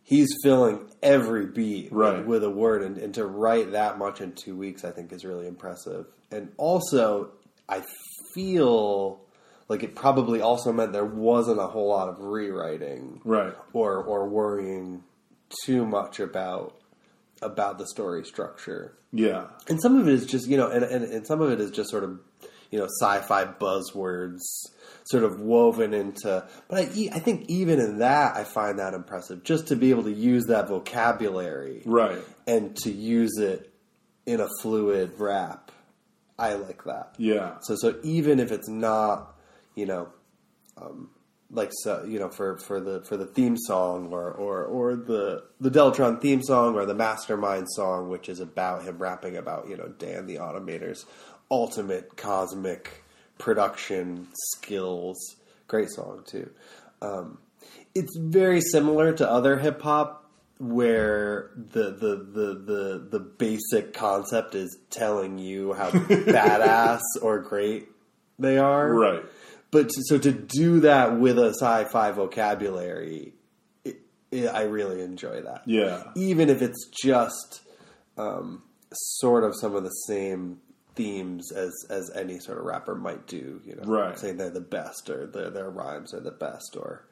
[0.04, 2.18] he's filling every beat Right.
[2.20, 5.12] with, with a word, and, and to write that much in two weeks, I think
[5.12, 6.06] is really impressive.
[6.30, 7.32] And also,
[7.68, 7.84] I
[8.36, 9.22] feel
[9.70, 13.54] like it probably also meant there wasn't a whole lot of rewriting, Right.
[13.74, 15.04] or or worrying
[15.66, 16.76] too much about
[17.42, 21.04] about the story structure yeah, and some of it is just you know and, and,
[21.04, 22.20] and some of it is just sort of
[22.72, 24.42] you know sci-fi buzzwords
[25.04, 29.44] sort of woven into but I, I think even in that i find that impressive
[29.44, 32.20] just to be able to use that vocabulary right.
[32.48, 33.72] and to use it
[34.26, 35.72] in a fluid rap.
[36.38, 37.16] I like that.
[37.18, 39.36] Yeah, so so even if it's not,
[39.76, 40.10] you know,
[40.78, 41.12] um,
[41.52, 45.44] like so, you know for, for the for the theme song or, or or the
[45.60, 49.78] the Deltron theme song or the Mastermind song, which is about him rapping about you
[49.78, 51.06] know Dan the Automator's
[51.52, 53.04] ultimate cosmic
[53.38, 55.18] production skills.
[55.68, 56.50] Great song too.
[57.02, 57.38] Um,
[57.94, 64.56] it's very similar to other hip hop where the, the the the the basic concept
[64.56, 67.88] is telling you how badass or great
[68.40, 68.94] they are.
[68.94, 69.24] right.
[69.72, 73.34] But to, so to do that with a sci-fi vocabulary,
[73.86, 75.62] it, it, I really enjoy that.
[75.66, 77.62] Yeah, Even if it's just
[78.18, 80.60] um, sort of some of the same
[80.96, 83.62] themes as as any sort of rapper might do.
[83.66, 84.18] You know, Right.
[84.18, 87.06] saying they're the best or their their rhymes are the best or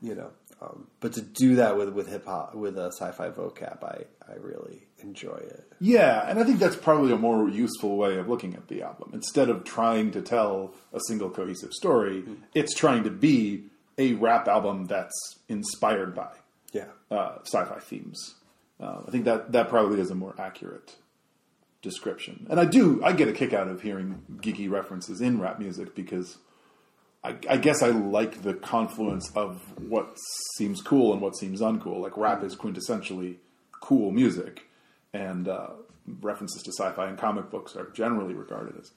[0.00, 0.30] you know.
[0.60, 4.36] Um, but to do that with with hip hop with a sci-fi vocab, I I
[4.36, 5.72] really enjoy it.
[5.80, 9.10] Yeah, and I think that's probably a more useful way of looking at the album.
[9.12, 13.64] Instead of trying to tell a single cohesive story, it's trying to be
[13.98, 15.12] a rap album that's
[15.48, 16.30] inspired by
[16.72, 16.86] Yeah.
[17.10, 18.34] uh, sci-fi themes.
[18.80, 20.96] Uh, I think that that probably is a more accurate
[21.82, 22.46] description.
[22.48, 25.94] And I do I get a kick out of hearing geeky references in rap music
[25.94, 26.38] because
[27.24, 30.16] I, I guess I like the confluence of what
[30.56, 32.00] seems cool and what seems uncool.
[32.00, 33.36] Like rap is quintessentially
[33.80, 34.68] cool music,
[35.12, 35.70] and uh,
[36.20, 38.92] references to sci-fi and comic books are generally regarded as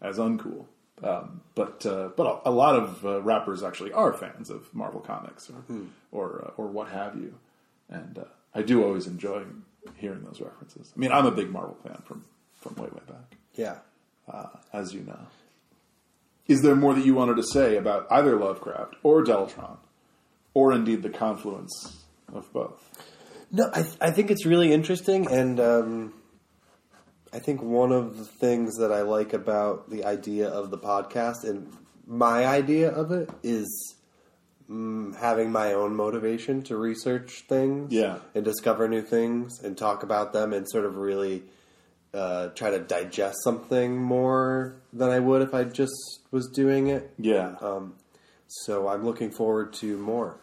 [0.00, 0.66] as uncool.
[1.02, 5.00] Um, but uh, but a, a lot of uh, rappers actually are fans of Marvel
[5.00, 5.64] comics or
[6.10, 7.34] or, uh, or what have you,
[7.88, 8.24] and uh,
[8.54, 9.44] I do always enjoy
[9.96, 10.92] hearing those references.
[10.94, 12.24] I mean, I'm a big Marvel fan from
[12.60, 13.78] from way way back Yeah.
[14.72, 15.18] as you know.
[16.46, 19.76] Is there more that you wanted to say about either Lovecraft or Deltron,
[20.54, 22.82] or indeed the confluence of both?
[23.52, 26.14] No, I, I think it's really interesting, and um,
[27.32, 31.44] I think one of the things that I like about the idea of the podcast
[31.44, 31.70] and
[32.06, 33.94] my idea of it is
[34.70, 38.18] mm, having my own motivation to research things, Yeah.
[38.34, 41.44] and discover new things and talk about them, and sort of really
[42.14, 45.92] uh, try to digest something more than I would if I just
[46.30, 47.10] was doing it.
[47.18, 47.94] Yeah, Um,
[48.46, 50.38] so I'm looking forward to more,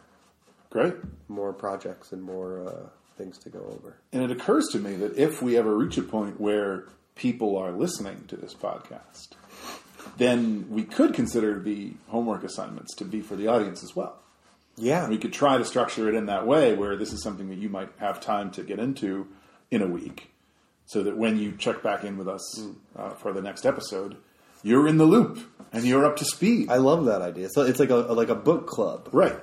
[0.69, 0.93] great.
[1.27, 3.97] more projects and more uh, things to go over.
[4.13, 6.85] And it occurs to me that if we ever reach a point where
[7.15, 9.29] people are listening to this podcast,
[10.17, 14.17] then we could consider the homework assignments to be for the audience as well.
[14.77, 17.57] Yeah, We could try to structure it in that way where this is something that
[17.57, 19.27] you might have time to get into
[19.71, 20.31] in a week
[20.85, 22.61] so that when you check back in with us
[22.97, 24.17] uh, for the next episode,
[24.63, 25.39] you're in the loop
[25.71, 26.69] and you're up to speed.
[26.69, 27.47] I love that idea.
[27.53, 29.09] So it's like a like a book club.
[29.11, 29.39] right.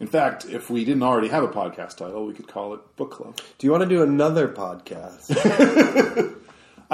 [0.00, 3.12] In fact, if we didn't already have a podcast title, we could call it Book
[3.12, 3.36] Club.
[3.58, 5.30] Do you want to do another podcast?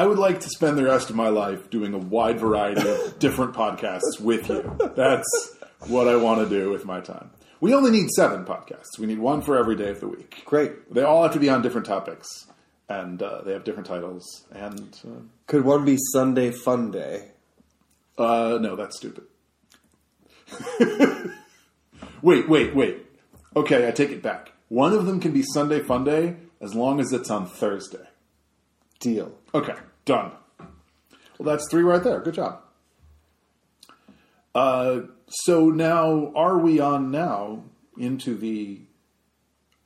[0.01, 3.19] I would like to spend the rest of my life doing a wide variety of
[3.19, 4.75] different podcasts with you.
[4.97, 5.29] That's
[5.89, 7.29] what I want to do with my time.
[7.61, 8.99] We only need seven podcasts.
[8.99, 10.41] We need one for every day of the week.
[10.47, 10.91] Great.
[10.91, 12.27] They all have to be on different topics,
[12.89, 14.47] and uh, they have different titles.
[14.53, 14.99] And
[15.47, 17.33] Could one be Sunday Fun Day?
[18.19, 19.25] uh, uh, no, that's stupid.
[22.23, 23.07] wait, wait, wait.
[23.55, 24.53] Okay, I take it back.
[24.69, 28.07] One of them can be Sunday Fun Day as long as it's on Thursday.
[28.99, 29.33] Deal.
[29.55, 30.33] Okay, done.
[31.39, 32.21] Well, that's three right there.
[32.21, 32.61] Good job.
[34.55, 37.63] Uh, so now, are we on now
[37.99, 38.81] into the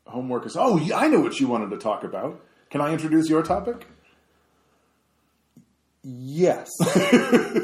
[0.06, 0.46] homework?
[0.46, 2.42] ass- Oh, I know what you wanted to talk about.
[2.70, 3.86] Can I introduce your topic?
[6.02, 6.70] Yes.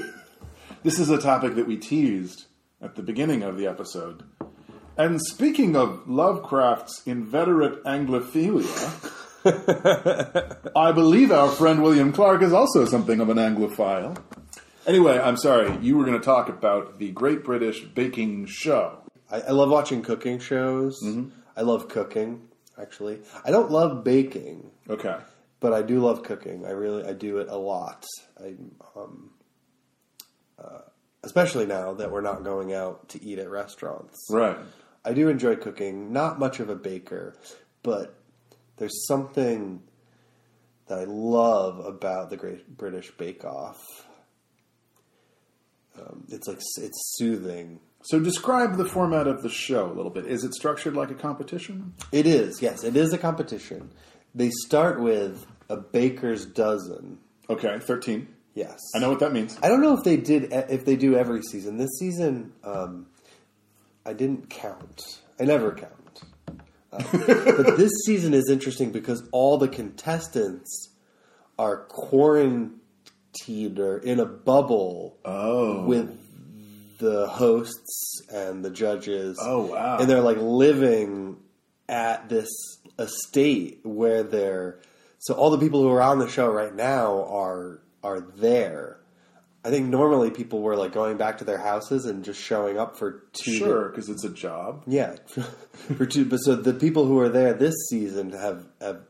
[0.82, 2.46] This is a topic that we teased
[2.80, 4.22] at the beginning of the episode.
[4.96, 9.12] And speaking of Lovecraft's inveterate Anglophilia,
[10.76, 14.16] I believe our friend William Clark is also something of an Anglophile.
[14.86, 18.98] Anyway, I'm sorry, you were going to talk about the Great British Baking Show.
[19.30, 20.98] I, I love watching cooking shows.
[21.56, 22.48] I love cooking.
[22.80, 25.16] Actually, I don't love baking, Okay.
[25.60, 26.64] but I do love cooking.
[26.64, 28.06] I really I do it a lot.
[28.42, 28.54] I
[28.96, 29.30] um,
[30.58, 30.80] uh,
[31.22, 34.16] especially now that we're not going out to eat at restaurants.
[34.30, 34.56] Right.
[35.04, 36.10] I do enjoy cooking.
[36.12, 37.36] Not much of a baker,
[37.82, 38.14] but
[38.80, 39.82] there's something
[40.88, 43.78] that I love about the Great British Bake Off.
[46.00, 47.80] Um, it's like it's soothing.
[48.02, 50.26] So describe the format of the show a little bit.
[50.26, 51.92] Is it structured like a competition?
[52.10, 53.92] It is, yes, it is a competition.
[54.34, 57.18] They start with a baker's dozen.
[57.50, 58.28] Okay, 13.
[58.54, 59.58] Yes, I know what that means.
[59.62, 61.76] I don't know if they did if they do every season.
[61.76, 63.06] This season, um,
[64.06, 65.20] I didn't count.
[65.38, 65.99] I never count.
[66.92, 70.88] Uh, but this season is interesting because all the contestants
[71.58, 75.84] are quarantined or in a bubble Oh.
[75.86, 76.16] with
[76.98, 79.38] the hosts and the judges.
[79.40, 79.98] Oh, wow.
[79.98, 81.36] And they're like living
[81.88, 82.48] at this
[82.98, 84.78] estate where they're
[85.18, 88.99] so all the people who are on the show right now are are there.
[89.64, 92.96] I think normally people were like going back to their houses and just showing up
[92.96, 94.82] for two Sure, because it's a job.
[94.86, 95.16] yeah,
[95.96, 96.24] for two.
[96.24, 99.02] But so the people who are there this season have have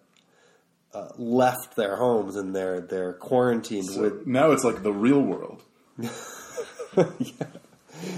[0.92, 4.26] uh, left their homes and they're they're quarantined So with.
[4.26, 5.62] now it's like the real world.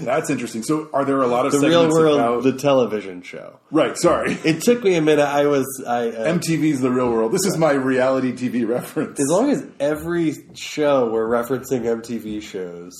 [0.01, 0.63] That's interesting.
[0.63, 3.59] So, are there a lot of The real world, about- the television show.
[3.71, 3.97] right?
[3.97, 5.23] Sorry, It took me a minute.
[5.25, 7.31] I was I uh, MTV's the real world.
[7.31, 9.19] This is my reality TV reference.
[9.19, 12.93] as long as every show we're referencing MTV shows.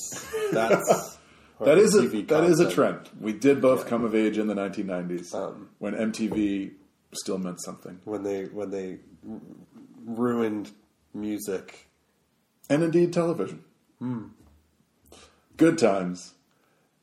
[0.52, 1.18] That's
[1.60, 3.08] that is a TV that is a trend.
[3.20, 6.72] We did both come of age in the 1990s Um, when MTV
[7.14, 9.38] still meant something, when they when they r-
[10.04, 10.70] ruined
[11.14, 11.88] music.
[12.68, 13.64] and indeed television.
[14.00, 14.24] Hmm.
[15.56, 16.33] Good times.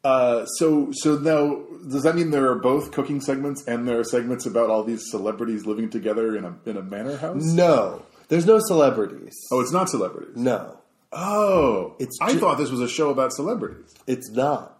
[0.03, 4.03] Uh, so, so now, does that mean there are both cooking segments and there are
[4.03, 7.43] segments about all these celebrities living together in a in a manor house?
[7.43, 9.35] No, there's no celebrities.
[9.51, 10.35] Oh, it's not celebrities.
[10.37, 10.79] No,
[11.13, 13.93] Oh, It's I ju- thought this was a show about celebrities.
[14.07, 14.77] it's not.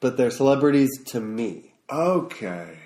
[0.00, 1.74] but they're celebrities to me.
[1.90, 2.78] Okay.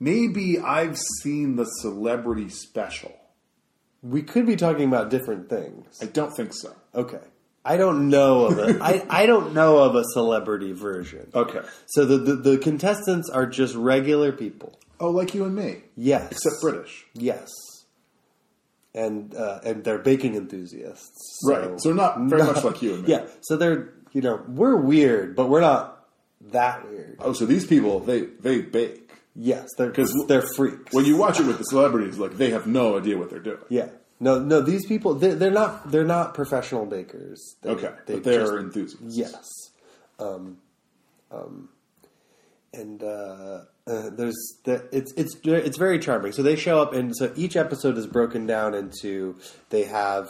[0.00, 3.12] Maybe I've seen the celebrity special.
[4.02, 5.98] We could be talking about different things.
[6.02, 6.74] I don't think so.
[6.94, 7.20] Okay.
[7.64, 11.30] I don't know of a I, I don't know of a celebrity version.
[11.34, 11.60] Okay.
[11.86, 14.78] So the, the the contestants are just regular people.
[15.00, 15.82] Oh, like you and me.
[15.96, 16.32] Yes.
[16.32, 17.06] Except British.
[17.14, 17.48] Yes.
[18.94, 21.40] And uh, and they're baking enthusiasts.
[21.46, 21.80] Right.
[21.80, 23.08] So not very much like you and me.
[23.12, 23.26] Yeah.
[23.40, 26.06] So they're you know we're weird, but we're not
[26.52, 27.16] that weird.
[27.20, 29.10] Oh, so these people, they, they bake.
[29.34, 30.92] Yes, they're because they're freaks.
[30.92, 33.58] When you watch it with the celebrities, like, they have no idea what they're doing.
[33.68, 33.88] yeah.
[34.20, 34.60] No, no.
[34.60, 35.90] These people, they're, they're not.
[35.90, 37.56] They're not professional bakers.
[37.62, 37.90] They, Okay.
[38.06, 39.10] they but they're just- enthusiasts.
[39.16, 39.50] Yes.
[40.18, 40.58] Um,
[41.30, 41.68] um,
[42.72, 46.32] and uh, uh, there's the, it's it's it's very charming.
[46.32, 49.36] So they show up, and so each episode is broken down into
[49.70, 50.28] they have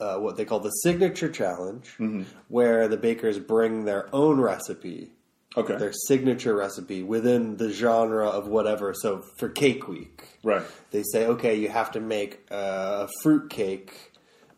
[0.00, 2.22] uh, what they call the signature challenge, Mm-hmm.
[2.48, 5.12] where the bakers bring their own recipe,
[5.56, 5.76] Okay.
[5.76, 8.94] their signature recipe within the genre of whatever.
[8.94, 10.62] So for Cake Week, Right.
[10.90, 14.12] they say, okay, you have to make a fruit cake,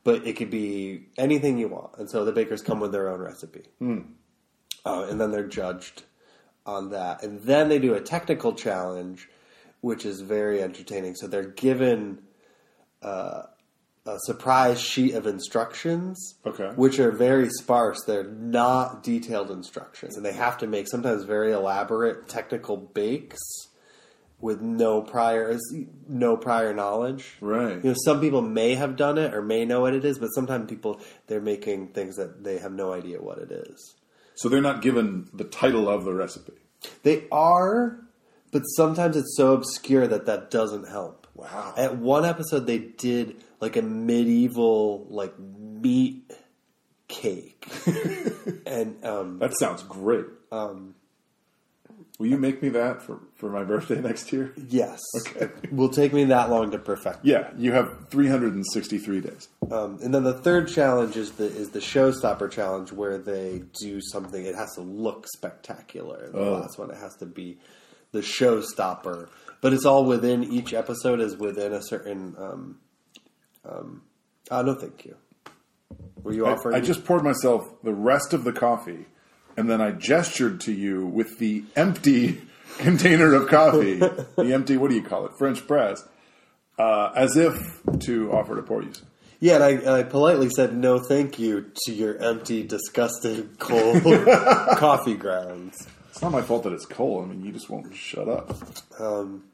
[0.04, 1.98] but it could be anything you want.
[1.98, 3.64] And so the bakers come with their own recipe.
[3.80, 6.04] Uh, and then they're judged
[6.66, 7.22] on that.
[7.22, 9.28] And then they do a technical challenge,
[9.80, 11.14] which is very entertaining.
[11.16, 12.20] So they're given
[13.02, 13.44] uh,
[14.06, 16.70] a surprise sheet of instructions, Okay.
[16.76, 18.02] which are very sparse.
[18.06, 20.16] They're not detailed instructions.
[20.16, 23.40] And they have to make sometimes very elaborate technical bakes
[24.40, 25.58] with no prior
[26.06, 27.36] no prior knowledge.
[27.40, 27.76] Right.
[27.82, 30.28] You know, some people may have done it or may know what it is, but
[30.34, 33.94] sometimes people they're making things that they have no idea what it is.
[34.34, 36.52] So they're not given the title of the recipe.
[37.04, 38.00] They are,
[38.52, 41.26] but sometimes it's so obscure that that doesn't help.
[41.34, 41.72] Wow.
[41.78, 46.30] At one episode, they did like a medieval like meat
[47.08, 47.66] cake,
[48.66, 50.26] and um, That sounds great.
[50.52, 50.94] um,
[52.18, 54.52] Will you make me that for, for my birthday next year?
[54.68, 55.46] yes, Okay.
[55.62, 57.24] it will take me that long to perfect.
[57.24, 59.48] Yeah, you have 363 days.
[59.70, 64.00] Um, and then the third challenge is the is the showstopper challenge, where they do
[64.12, 64.44] something.
[64.44, 66.28] It has to look spectacular.
[66.30, 66.52] The Oh.
[66.60, 67.58] last one, it has to be
[68.12, 69.28] the showstopper.
[69.60, 72.34] But it's all within each episode is within a certain.
[72.38, 72.78] Um,
[73.68, 74.02] um,
[74.50, 75.16] uh, no, thank you.
[76.22, 76.74] Were you I, offering?
[76.74, 79.06] I just poured myself the rest of the coffee,
[79.56, 82.42] and then I gestured to you with the empty
[82.78, 83.94] container of coffee,
[84.36, 86.06] the empty, what do you call it, French press,
[86.78, 87.54] uh, as if
[88.00, 89.06] to offer to pour you some.
[89.40, 94.02] yeah, and I, I politely said no, thank you to your empty, disgusted, cold
[94.76, 95.86] coffee grounds.
[96.10, 97.24] It's not my fault that it's cold.
[97.24, 98.56] I mean, you just won't shut up.
[99.00, 99.44] Um,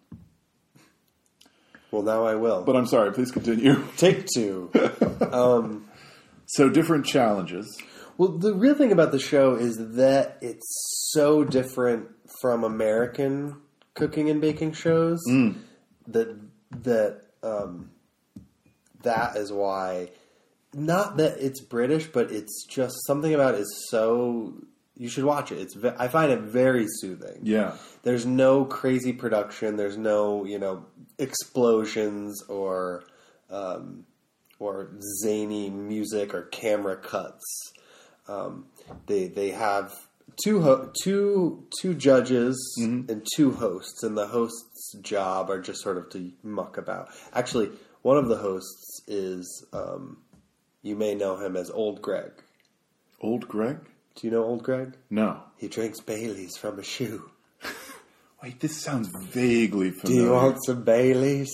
[1.91, 2.62] well, now I will.
[2.62, 3.12] But I'm sorry.
[3.12, 3.84] Please continue.
[3.97, 4.70] Take two.
[6.47, 7.80] So different challenges.
[8.18, 10.66] Well, the real thing about the show is that it's
[11.12, 12.09] so different
[12.41, 13.57] from American
[13.95, 15.22] cooking and baking shows
[16.07, 16.36] that
[16.70, 17.91] that um,
[19.03, 20.11] that is why
[20.74, 24.55] not that it's British, but it's just something about it is so.
[24.97, 25.59] You should watch it.
[25.59, 27.41] It's I find it very soothing.
[27.43, 27.76] Yeah.
[28.03, 29.76] There's no crazy production.
[29.76, 30.84] There's no you know
[31.21, 33.05] explosions or
[33.51, 34.07] um,
[34.59, 34.91] or
[35.23, 37.73] zany music or camera cuts.
[38.29, 38.66] Um,
[39.07, 39.93] they they have
[40.43, 42.57] two ho- two two judges
[43.09, 47.09] and two hosts, and the host's job are just sort of to muck about.
[47.33, 47.71] Actually,
[48.03, 50.18] one of the hosts is um,
[50.83, 52.31] you may know him as Old Greg.
[53.21, 53.79] Old Greg?
[54.14, 54.97] Do you know Old Greg?
[55.11, 55.43] No.
[55.57, 57.31] He drinks Baileys from a shoe.
[58.43, 60.22] Wait, this sounds vaguely familiar.
[60.22, 61.51] Do you want some Baileys?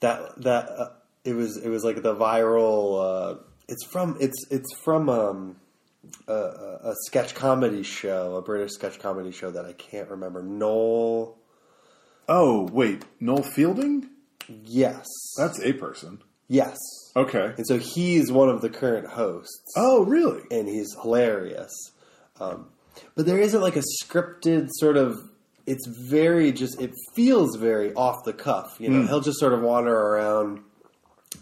[0.00, 0.88] That that uh,
[1.24, 3.34] it was it was like the viral.
[3.34, 3.38] Uh,
[3.68, 5.56] it's from it's it's from um,
[6.28, 10.42] a, a, sketch comedy show, a British sketch comedy show that I can't remember.
[10.42, 11.38] Noel,
[12.28, 13.04] oh, wait.
[13.20, 14.10] Noel Fielding?
[14.64, 15.06] yes,
[15.38, 16.22] That's a person.
[16.48, 16.76] yes,
[17.16, 17.54] Okay.
[17.56, 19.72] and so he's one of the current hosts.
[19.76, 20.42] Oh, really?
[20.50, 21.72] and he's hilarious.
[22.40, 22.66] Um,
[23.14, 25.30] but there isn't like a scripted sort of.
[25.66, 26.80] It's very just.
[26.80, 28.76] It feels very off the cuff.
[28.78, 30.60] You know, he'll just sort of wander around.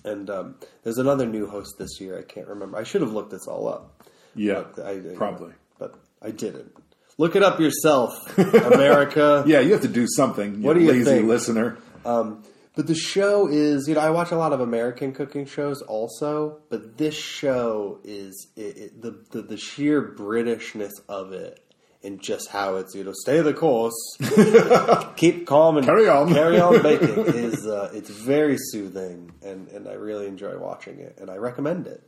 [0.05, 2.19] And um, there's another new host this year.
[2.19, 2.77] I can't remember.
[2.79, 4.05] I should have looked this all up.
[4.35, 5.53] Yeah, But I, I- probably.
[5.79, 6.73] but I didn't.
[7.19, 9.45] Look it up yourself, America.
[9.47, 10.63] Yeah, you have to do something.
[10.63, 11.29] What you do you lazy think?
[11.29, 11.77] listener?
[12.07, 12.43] Um,
[12.75, 16.61] but the show is, you know, I watch a lot of American cooking shows also,
[16.71, 21.62] but this show is it, it, the, the the sheer Britishness of it
[22.05, 23.95] and just how it's, you know, stay the course,
[25.17, 26.33] keep calm and Carry on.
[26.33, 31.19] carry on baking is uh, it's very soothing and and I really enjoy watching it
[31.21, 32.03] and I recommend it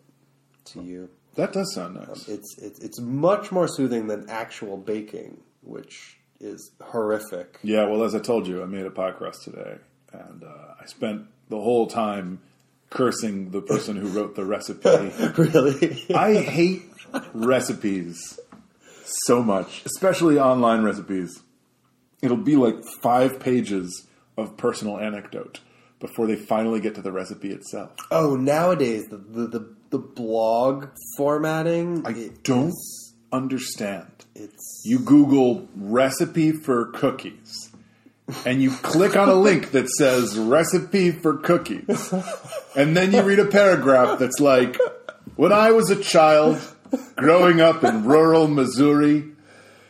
[0.67, 1.11] to you.
[1.37, 2.29] That does sound nice.
[2.29, 7.59] It's it's it's much more soothing than actual baking which is horrific.
[7.63, 9.77] Yeah, well, as I told you, I made a pie crust today,
[10.13, 12.41] and uh, I spent the whole time
[12.91, 14.89] cursing the person who wrote the recipe.
[15.43, 16.05] really?
[16.15, 16.83] I hate
[17.33, 18.39] recipes
[19.27, 21.43] so much, especially online recipes.
[22.23, 25.61] It'll be like five pages of personal anecdote
[26.01, 27.93] before they finally get to the recipe itself.
[28.11, 30.87] oh, nowadays the the, the, the blog
[31.17, 32.05] formatting.
[32.07, 34.07] I don't It's, understand.
[34.35, 37.71] it's You Google recipe for cookies,
[38.47, 42.13] and you click on a link that says recipe for cookies,
[42.77, 44.79] and then you read a paragraph that's like,
[45.37, 46.61] "When I was a child,
[47.17, 49.25] growing up in rural Missouri,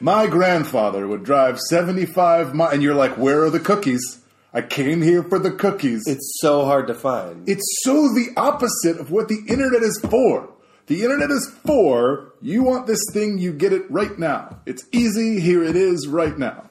[0.01, 4.21] my grandfather would drive seventy-five miles," and you're like, "Where are the cookies?
[4.53, 7.49] I came here for the cookies." it's so hard to find.
[7.49, 10.51] It's so the opposite of what the internet is for.
[10.87, 14.59] The internet is for you want this thing, you get it right now.
[14.67, 16.69] It's easy, here it is right now.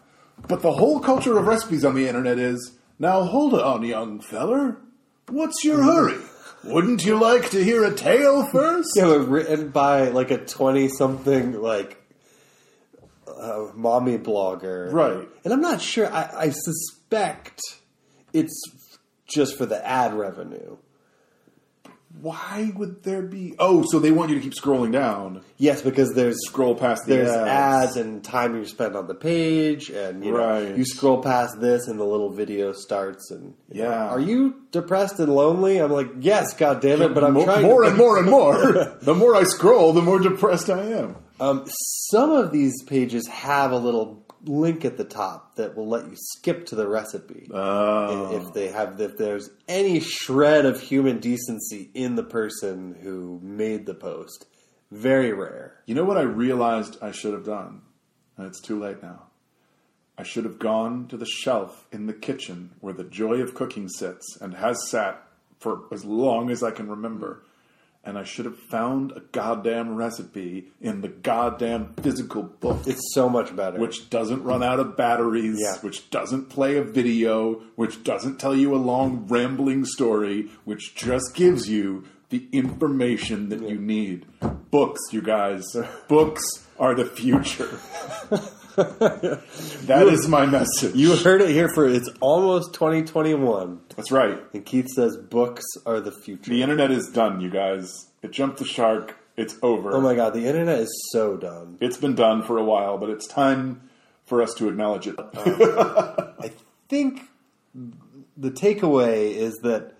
[0.47, 4.77] But the whole culture of recipes on the internet is now hold on, young feller.
[5.29, 5.88] What's your mm-hmm.
[5.88, 6.21] hurry?
[6.64, 8.89] Wouldn't you like to hear a tale first?
[8.95, 12.01] Yeah, but written by like a twenty-something like
[13.28, 15.28] uh, mommy blogger, Right.
[15.43, 16.11] And I'm not sure.
[16.11, 17.59] I, I suspect
[18.32, 18.61] it's
[19.28, 20.78] just for the ad revenue.
[22.22, 23.55] Why would there be?
[23.57, 27.16] Oh, so they want you to keep scrolling down, Yes, because there's scroll past the
[27.16, 27.49] there's ads.
[27.89, 30.78] ads and time you spend on the page, and you know, Right.
[30.78, 33.32] you scroll past this, and the little video starts.
[33.32, 34.09] And you know, Yeah.
[34.09, 35.80] are you depressed and lonely?
[35.80, 38.30] I'm like, yes, god damn it, but I'm more, trying more to and more and
[38.30, 38.57] more.
[39.01, 41.16] the more I scroll, the more depressed I am.
[41.39, 41.64] Um,
[42.11, 46.15] some of these pages have a little link at the top that will let you
[46.15, 47.49] skip to the recipe.
[47.51, 48.35] Oh.
[48.35, 53.85] if they have, if there's any shred of human decency in the person who made
[53.85, 54.45] the post,
[54.91, 55.81] very rare.
[55.85, 57.81] You know what I realized I should have done?
[58.37, 59.23] And it's too late now.
[60.17, 63.89] I should have gone to the shelf in the kitchen where the joy of cooking
[63.89, 65.25] sits and has sat
[65.59, 67.43] for as long as I can remember.
[68.06, 73.30] And I should have found a goddamn recipe in the goddamn physical book, It's so
[73.30, 73.80] much better.
[73.80, 75.78] which doesn't run out of batteries, Yeah.
[75.80, 81.34] which doesn't play a video, which doesn't tell you a long rambling story, which just
[81.34, 84.26] gives you the information that you need.
[84.70, 85.64] Books, you guys.
[86.10, 86.43] Books
[86.80, 87.80] are the future.
[88.76, 90.95] that is my message.
[90.95, 94.39] you heard it here for it's almost 2021, That's right.
[94.53, 96.49] and Keith says books are the future.
[96.49, 97.91] The internet is done, you guys.
[98.24, 99.17] It jumped the shark.
[99.38, 99.93] It's over.
[99.93, 101.78] oh my god, the internet is so done.
[101.82, 103.89] It's been done for a while, but it's time
[104.26, 105.19] for us to acknowledge it.
[105.19, 106.51] Um, I
[106.88, 107.21] think
[108.38, 109.93] the takeaway is that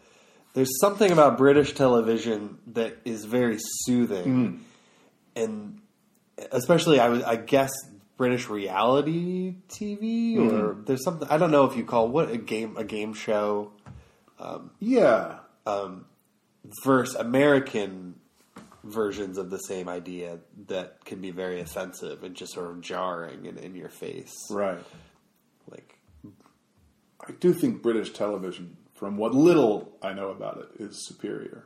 [0.54, 4.60] there's something about British television that is very soothing, mm.
[5.36, 5.82] and
[6.52, 7.72] especially I, I guess
[8.18, 10.84] British reality TV or mm-hmm.
[10.86, 13.72] there's something I don't know if you call what a game a game show
[14.40, 15.38] um, yeah.
[15.66, 16.06] Um,
[16.84, 18.16] versus American
[18.84, 23.48] versions of the same idea that can be very offensive and just sort of jarring
[23.48, 24.34] and in your face.
[24.50, 24.84] Right.
[25.70, 25.98] Like
[27.26, 31.64] I do think British television, from what little I know about it, is superior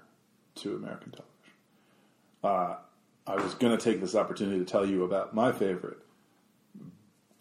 [0.56, 1.28] to American television.
[2.44, 2.76] Uh,
[3.26, 5.98] I was going to take this opportunity to tell you about my favorite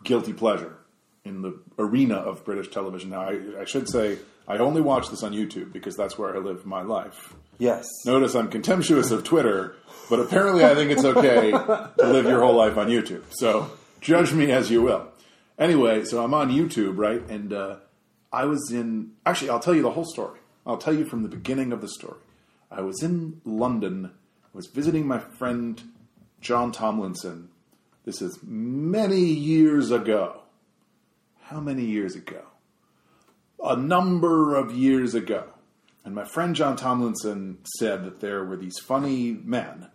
[0.07, 0.79] guilty pleasure
[1.25, 3.11] in the arena of British television.
[3.11, 6.39] Now, I, I should say I only watch this on YouTube because that's where I
[6.39, 7.35] live my life.
[7.59, 9.75] yes, Notice I'm contemptuous of Twitter,
[10.09, 13.25] but apparently I think it's okay to live your whole life on YouTube.
[13.31, 15.09] So judge me as you will.
[15.59, 17.23] Anyway, so I'm on YouTube, right?
[17.29, 17.77] And uh,
[18.33, 19.13] I was in.
[19.25, 20.39] Actually, I'll tell you the whole story.
[20.67, 22.21] I'll tell you from the beginning of the story.
[22.71, 24.11] I was in London.
[24.45, 25.83] I was visiting my friend
[26.41, 27.49] John Tomlinson.
[28.07, 30.41] This is many years ago.
[31.43, 32.43] How many years ago?
[33.63, 35.45] A number of years ago.
[36.05, 39.89] And my friend John Tomlinson said that there were these funny men,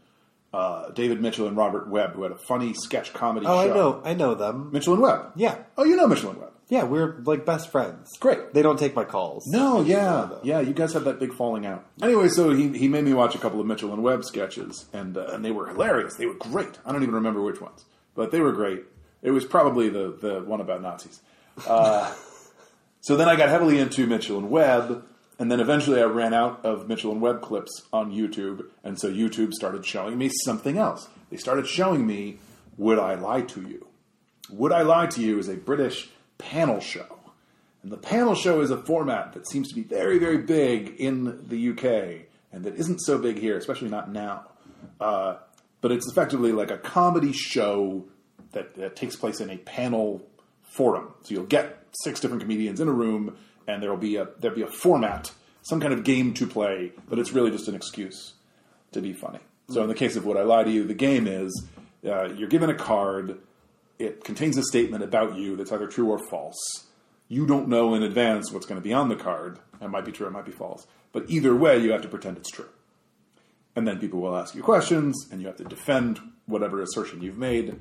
[0.53, 3.53] uh, David Mitchell and Robert Webb, who had a funny sketch comedy show.
[3.53, 4.72] oh, I know, I know them.
[4.74, 5.32] Mitchell and Webb.
[5.38, 5.57] Yeah.
[5.78, 6.51] Oh, you know Mitchell and Webb.
[6.68, 8.09] Yeah, we're like best friends.
[8.20, 8.53] Great.
[8.53, 9.45] They don't take my calls.
[9.47, 10.62] No, yeah, yeah.
[10.62, 11.86] You guys had that big falling out.
[12.01, 15.18] Anyway, so he, he made me watch a couple of Mitchell and Webb sketches, and
[15.18, 16.16] uh, and they were hilarious.
[16.16, 16.80] They were great.
[16.86, 17.84] I don't even remember which ones,
[18.16, 18.84] but they were great.
[19.22, 21.22] It was probably the the one about Nazis.
[21.68, 22.14] Uh,
[23.01, 25.05] so then I got heavily into Mitchell and Webb,
[25.39, 29.12] and then eventually I ran out of Mitchell and Webb clips on YouTube, and so
[29.12, 31.07] YouTube started showing me something else.
[31.30, 32.39] They started showing me
[32.78, 33.88] "Would I Lie to You?"
[34.49, 37.20] Would I Lie to You is a British panel show.
[37.84, 41.47] And the panel show is a format that seems to be very, very big in
[41.47, 44.47] the UK and that isn't so big here, especially not now.
[44.99, 45.36] Uh,
[45.82, 48.05] but it's effectively like a comedy show
[48.53, 50.21] that, that takes place in a panel
[50.63, 51.13] forum.
[51.23, 53.36] So you'll get six different comedians in a room,
[53.67, 57.19] and there'll be a there'll be a format, some kind of game to play, but
[57.19, 58.34] it's really just an excuse
[58.91, 59.39] to be funny.
[59.69, 61.65] So in the case of Would I Lie to You, the game is
[62.05, 63.39] uh, you're given a card.
[63.99, 66.57] It contains a statement about you that's either true or false.
[67.27, 69.59] You don't know in advance what's going to be on the card.
[69.82, 70.86] It might be true, it might be false.
[71.13, 72.67] But either way, you have to pretend it's true.
[73.76, 77.38] And then people will ask you questions, and you have to defend whatever assertion you've
[77.38, 77.80] made,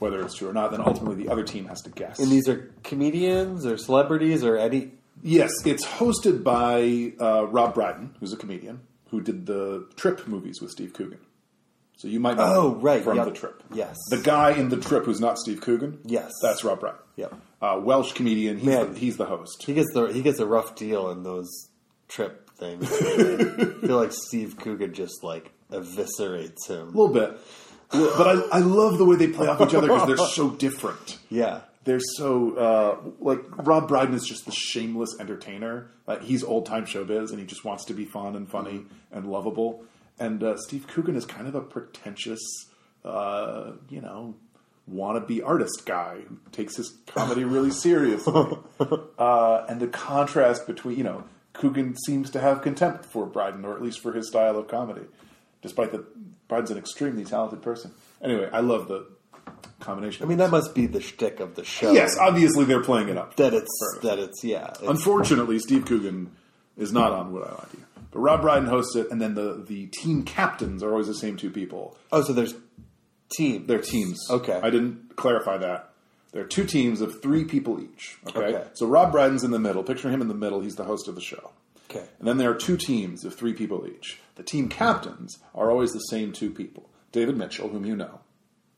[0.00, 0.72] whether it's true or not.
[0.72, 2.18] Then ultimately, the other team has to guess.
[2.18, 4.92] And these are comedians or celebrities or any.
[5.22, 8.80] Yes, it's hosted by uh, Rob Brydon, who's a comedian
[9.10, 11.18] who did the Trip movies with Steve Coogan.
[11.96, 13.26] So you might know Oh, right, from yep.
[13.26, 13.62] the Trip.
[13.72, 13.96] Yes.
[14.10, 15.98] the guy in the Trip who's not Steve Coogan.
[16.04, 16.32] Yes.
[16.42, 17.00] that's Rob Brydon.
[17.16, 17.34] Yep.
[17.62, 18.58] uh, Welsh comedian.
[18.58, 18.92] He's, Man.
[18.92, 19.64] the, he's the host.
[19.64, 21.48] He gets the he gets a rough deal in those
[22.06, 22.90] trip things.
[22.92, 26.88] I feel like Steve Coogan just like eviscerates him.
[26.88, 27.38] A little bit,
[27.90, 31.18] but I, I love the way they play off each other because they're so different.
[31.30, 31.60] Yeah.
[31.84, 35.90] They're so uh, like Rob Brydon is just the shameless entertainer.
[36.06, 39.30] Like he's old time showbiz, and he just wants to be fun and funny and
[39.30, 39.84] lovable.
[40.18, 42.40] And uh, Steve Coogan is kind of a pretentious,
[43.04, 44.34] uh, you know,
[44.92, 48.58] wannabe artist guy who takes his comedy really seriously.
[49.18, 51.24] uh, and the contrast between, you know,
[51.58, 55.06] Coogan seems to have contempt for Brydon, or at least for his style of comedy,
[55.60, 57.92] despite that Brydon's an extremely talented person.
[58.22, 59.06] Anyway, I love the
[59.80, 60.24] combination.
[60.24, 61.92] I mean that must be the shtick of the show.
[61.92, 63.36] yes, obviously they're playing it up.
[63.36, 64.70] that it's that it's yeah.
[64.70, 66.32] It's, Unfortunately, Steve Coogan
[66.76, 67.84] is not on Would I Lie to You.
[68.10, 71.36] But Rob Brydon hosts it, and then the, the team captains are always the same
[71.36, 71.96] two people.
[72.12, 72.54] oh, so there's
[73.36, 73.66] team.
[73.66, 74.18] They're teams.
[74.30, 74.58] Okay.
[74.62, 75.87] I didn't clarify that.
[76.32, 78.18] They're two teams of three people each.
[78.28, 78.38] Okay.
[78.54, 78.68] Okay.
[78.74, 79.82] So Rob Brydon's in the middle.
[79.82, 80.60] Picture him in the middle.
[80.60, 81.52] He's the host of the show.
[81.90, 82.04] Okay.
[82.18, 84.20] And then there are two teams of three people each.
[84.34, 86.88] The team captains are always the same two people.
[87.12, 88.20] David Mitchell, whom you know,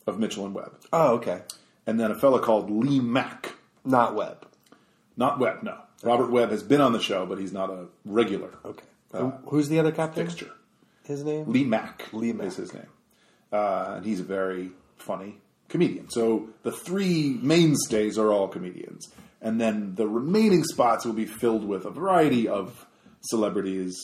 [0.07, 0.76] of Mitchell and Webb.
[0.92, 1.42] Oh, okay.
[1.86, 3.55] And then a fellow called Lee Mack.
[3.84, 4.46] Not Webb.
[5.16, 5.76] Not Webb, no.
[6.05, 8.84] Robert Webb has been on the show, but he's not a regular Okay.
[9.12, 10.24] Uh, Who's the other captain?
[10.24, 10.53] fixture.
[11.05, 11.51] His name?
[11.51, 12.07] Lee Mack.
[12.12, 12.46] Lee Mack.
[12.46, 12.86] is his name,
[13.53, 15.38] uh, and he's a very funny
[15.70, 16.10] comedian.
[16.10, 19.08] So the three mainstays are all comedians,
[19.40, 22.86] and then the remaining spots will be filled with a variety of
[23.22, 23.96] celebrities.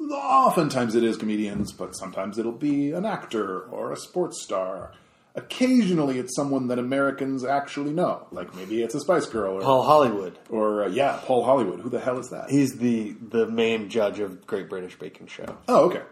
[0.00, 4.92] Oftentimes it is comedians, but sometimes it'll be an actor or a sports star.
[5.34, 9.82] Occasionally, it's someone that Americans actually know, like maybe it's a Spice Girl or, Paul
[9.82, 10.38] Hollywood.
[10.50, 11.80] or uh, yeah, Paul Hollywood.
[11.80, 12.50] Who the hell is that?
[12.50, 15.56] He's the the main judge of Great British Baking Show.
[15.68, 16.02] Oh, okay.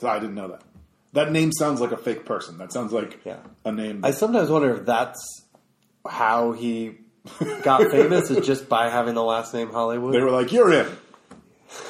[0.00, 0.62] So I didn't know that.
[1.14, 2.58] That name sounds like a fake person.
[2.58, 3.38] That sounds like Yeah.
[3.64, 4.04] a name.
[4.04, 5.18] I sometimes wonder if that's
[6.08, 6.96] how he
[7.62, 10.14] got famous is just by having the last name Hollywood.
[10.14, 10.86] they were like, "You're in.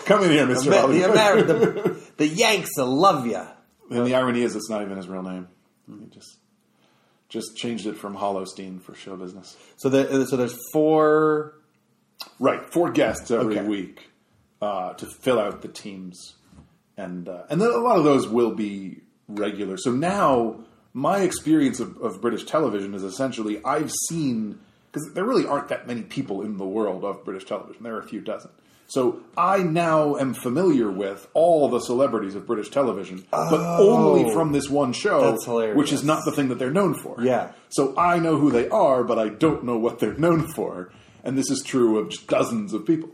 [0.04, 3.40] Come in here, Mister the, Hollywood." Ameri- the, the Yanks will love you.
[3.90, 5.48] and the irony is, it's not even his real name.
[5.88, 6.38] He just
[7.28, 9.56] just changed it from Hollowstein for show business.
[9.76, 11.54] So there, so there's four.
[12.38, 13.66] Right, four guests every Okay.
[13.68, 14.10] week
[14.60, 16.34] uh, to fill out the teams,
[16.96, 19.76] and uh, and then a lot of those will be regular.
[19.76, 20.56] So now
[20.92, 24.58] my experience of, of British television is essentially I've seen
[24.90, 27.82] because there really aren't that many people in the world of British television.
[27.82, 28.50] There are a few dozen.
[28.88, 34.34] So I now am familiar with all the celebrities of British television, but only oh.
[34.34, 35.38] from this one show,
[35.72, 35.78] Oh.
[35.78, 37.16] Which is not the thing that they're known for.
[37.22, 37.52] Yeah.
[37.70, 40.92] So I know who they are, but I don't know what they're known for.
[41.24, 43.08] And this is true of just dozens of people.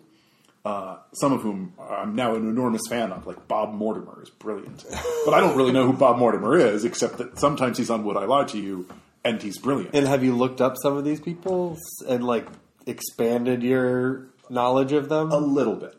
[0.69, 4.85] Uh, some of whom I'm now an enormous fan of, like Bob Mortimer is brilliant.
[5.25, 8.19] But I don't really know who Bob Mortimer is, except that sometimes he's on Would
[8.19, 8.87] I Lie to You,
[9.25, 9.95] and he's brilliant.
[9.95, 12.47] And have you looked up some of these people and like
[12.85, 15.33] expanded your knowledge of them?
[15.33, 15.98] a little bit.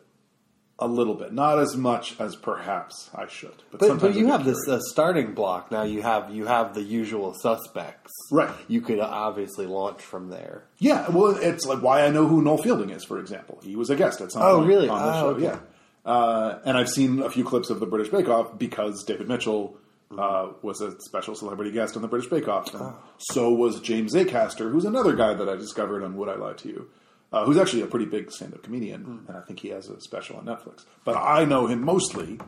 [0.82, 1.34] A little bit.
[1.34, 3.52] Not as much as perhaps I should.
[3.72, 5.84] But, But, sometimes but you have this uh, starting block now.
[5.84, 8.50] You have you have the usual suspects, Right.
[8.70, 10.64] You could obviously launch from there.
[10.78, 13.60] Yeah, well, it's like why I know who Noel Fielding is, for example.
[13.64, 14.88] He was a guest at some Oh, point really?
[14.90, 15.28] on the Oh, show.
[15.36, 15.44] okay.
[15.44, 15.60] Yeah,
[16.06, 19.76] uh, and I've seen a few clips of the British Bake Off because David Mitchell
[20.18, 22.96] uh, was a special celebrity guest on the British Bake Off, Oh.
[23.18, 26.68] so was James Acaster, who's another guy that I discovered on Would I Lie to
[26.70, 26.90] You,
[27.32, 29.18] uh, who's actually a pretty big stand-up comedian, Hmm.
[29.28, 30.86] and I think he has a special on Netflix.
[31.06, 32.40] But I know him mostly,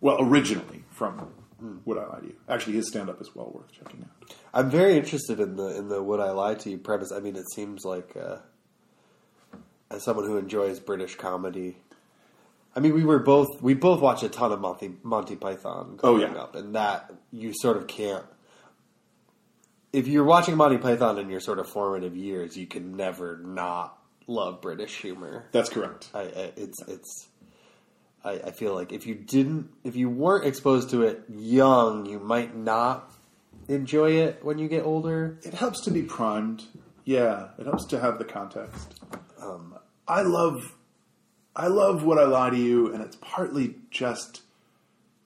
[0.00, 1.28] well, originally from
[1.60, 1.76] Hmm.
[1.84, 2.34] Would I Lie to You.
[2.48, 4.34] Actually, his stand-up is well worth checking out.
[4.52, 7.10] I'm very interested in the in the would I lie to you premise.
[7.12, 8.38] I mean, it seems like uh,
[9.90, 11.78] as someone who enjoys British comedy.
[12.76, 16.18] I mean, we were both we both watched a ton of Monty Monty Python Oh,
[16.18, 16.34] yeah.
[16.34, 18.24] up, and that you sort of can't.
[19.92, 23.96] If you're watching Monty Python in your sort of formative years, you can never not
[24.26, 25.46] love British humor.
[25.52, 26.10] That's correct.
[26.14, 27.28] I, I it's it's.
[28.24, 32.18] I, I feel like if you didn't, if you weren't exposed to it young, you
[32.18, 33.12] might not
[33.68, 35.38] enjoy it when you get older.
[35.42, 36.64] It helps to be primed.
[37.04, 38.98] Yeah, it helps to have the context.
[39.42, 39.76] Um,
[40.08, 40.74] I love,
[41.54, 44.40] I love what I lie to you, and it's partly just,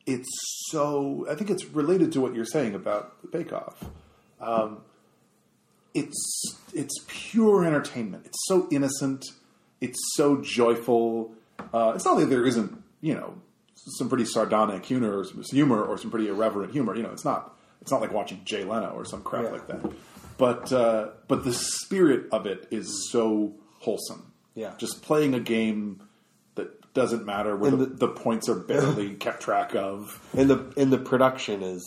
[0.04, 0.28] it's
[0.70, 1.24] so.
[1.30, 3.84] I think it's related to what you're saying about the Bake Off.
[4.40, 4.78] Um,
[5.98, 6.40] it's
[6.74, 8.26] it's pure entertainment.
[8.26, 9.24] It's so innocent.
[9.80, 11.32] It's so joyful.
[11.72, 13.34] Uh, it's not that there isn't, you know,
[13.98, 16.94] some pretty sardonic humor or some humor or some pretty irreverent humor.
[16.96, 19.50] You know, it's not it's not like watching Jay Leno or some crap Yeah.
[19.50, 19.92] like that.
[20.36, 24.32] But uh, but the spirit of it is so wholesome.
[24.54, 24.72] Yeah.
[24.76, 26.02] just playing a game
[26.56, 30.20] that doesn't matter where the, the- the points are barely kept track of.
[30.36, 31.84] And the and the production is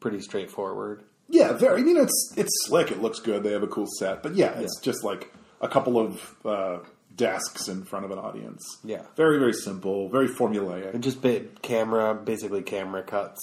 [0.00, 1.04] pretty straightforward.
[1.28, 1.80] Yeah, very.
[1.80, 2.90] I mean, it's it's slick.
[2.90, 3.42] It looks good.
[3.42, 6.78] They have a cool set, but yeah, it's just like a couple of uh,
[7.14, 8.64] desks in front of an audience.
[8.84, 9.02] Yeah.
[9.16, 10.94] very very simple, very formulaic.
[10.94, 13.40] And just ba- camera, basically camera cuts.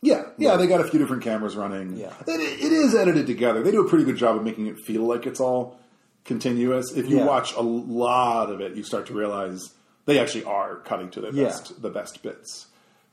[0.00, 1.96] Yeah, yeah, they got a few different cameras running.
[1.96, 2.12] Yeah.
[2.26, 3.62] it, it is edited together.
[3.62, 5.78] They do a pretty good job of making it feel like it's all
[6.24, 6.92] continuous.
[6.92, 7.24] If you Yeah.
[7.26, 9.74] watch a lot of it, you start to realize
[10.06, 11.44] they actually are cutting to their Yeah.
[11.44, 12.66] best, the best bits.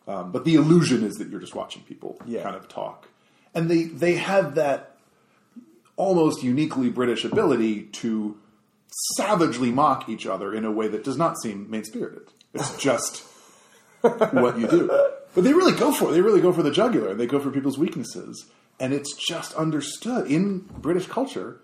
[0.07, 2.43] Um, but the illusion is that you're just watching people Yeah.
[2.43, 3.07] kind of talk,
[3.55, 4.97] and they they have that
[5.95, 8.37] almost uniquely British ability to
[9.15, 12.27] savagely mock each other in a way that does not seem mean spirited.
[12.53, 13.23] It's just
[14.01, 14.87] what you do.
[15.33, 16.13] But they really go for it.
[16.13, 17.13] They really go for the jugular.
[17.13, 18.45] They go for people's weaknesses.
[18.79, 21.61] And it's just understood in British culture.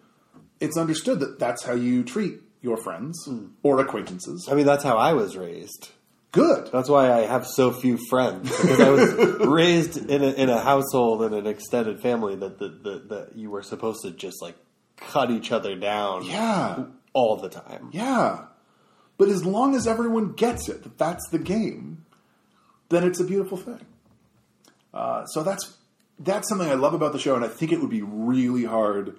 [0.59, 3.47] It's understood that that's how you treat your friends hmm.
[3.63, 4.47] or acquaintances.
[4.49, 5.89] I mean, that's how I was raised.
[6.31, 6.69] Good.
[6.71, 9.13] That's why I have so few friends because I was
[9.47, 13.49] raised in a, in a household and an extended family that the, the, that you
[13.49, 14.55] were supposed to just like
[14.95, 16.85] cut each other down Yeah.
[17.13, 17.89] all the time.
[17.91, 18.45] Yeah.
[19.17, 22.05] But as long as everyone gets it, that that's the game,
[22.89, 23.85] then it's a beautiful thing.
[24.93, 25.77] Uh, so that's
[26.19, 29.17] that's something I love about the show, and I think it would be really hard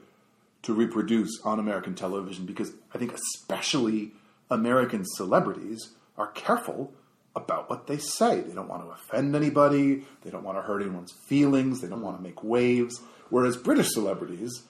[0.62, 4.12] to reproduce on American television because I think especially
[4.50, 6.92] American celebrities are careful
[7.34, 8.40] about what they say.
[8.40, 10.04] They don't want to offend anybody.
[10.22, 11.80] They don't want to hurt anyone's feelings.
[11.80, 13.00] They don't want to make waves.
[13.30, 14.62] Whereas British celebrities,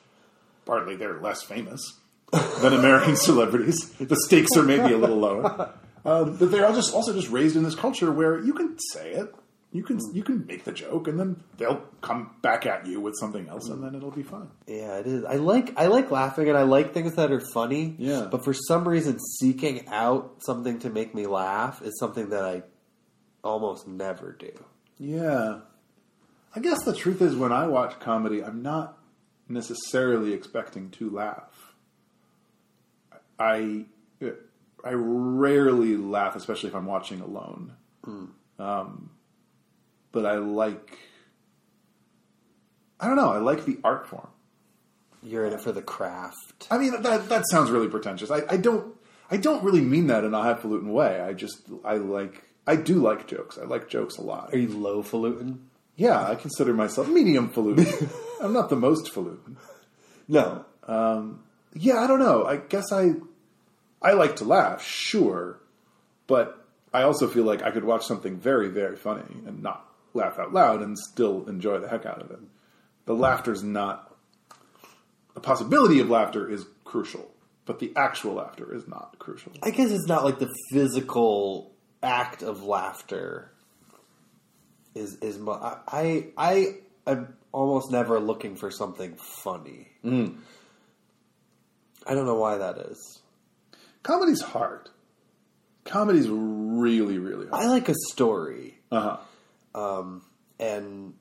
[0.65, 1.99] partly they're less famous
[2.61, 3.91] than American celebrities.
[3.95, 7.57] The stakes are maybe a little lower, um, but they're all just also just raised
[7.57, 9.35] in this culture where you can say it,
[9.73, 13.15] you can you can make the joke, and then they'll come back at you with
[13.19, 14.49] something else, and then it'll be fine.
[14.67, 15.25] Yeah, it is.
[15.25, 17.95] I like I like laughing and I like things that are funny.
[17.99, 18.29] Yeah.
[18.31, 22.63] But for some reason, seeking out something to make me laugh is something that I
[23.43, 24.53] almost never do.
[24.99, 25.61] Yeah,
[26.55, 28.99] I guess the truth is when I watch comedy, I'm not
[29.49, 31.73] necessarily expecting to laugh.
[33.39, 33.87] I
[34.85, 37.73] I rarely laugh, especially if I'm watching alone.
[38.59, 39.11] Um,
[40.13, 40.99] but I like.
[43.01, 43.33] I don't know.
[43.33, 44.29] I like the art form.
[45.23, 46.69] You're in it for the craft.
[46.71, 48.31] I mean, that that sounds really pretentious.
[48.31, 48.95] I, I don't
[49.31, 51.21] I don't really mean that in a highfalutin way.
[51.21, 53.57] I just I like I do like jokes.
[53.57, 54.53] I like jokes a lot.
[54.53, 55.59] Are you lowfalutin?
[55.97, 58.11] Yeah, I consider myself medium falutin.
[58.43, 59.57] I'm not the most falutin.
[60.29, 60.65] No.
[60.87, 61.45] Um,
[61.75, 62.45] yeah, I don't know.
[62.45, 63.13] I guess I
[64.03, 65.61] I like to laugh, sure,
[66.27, 70.39] but I also feel like I could watch something very very funny and not laugh
[70.39, 72.39] out loud and still enjoy the heck out of it.
[73.07, 74.15] The laughter's not
[75.35, 77.31] the possibility of laughter is crucial,
[77.65, 79.53] but the actual laughter is not crucial.
[79.63, 83.51] I guess it's not like the physical act of laughter
[84.95, 89.89] is is mu- I I I am almost never looking for something funny.
[90.05, 90.35] I
[92.15, 93.21] don't know why that is.
[94.03, 94.91] Comedy's hard.
[95.85, 97.65] Comedy's really really hard.
[97.65, 99.17] I like a story, Uh huh.
[99.75, 100.23] Um,
[100.59, 101.15] and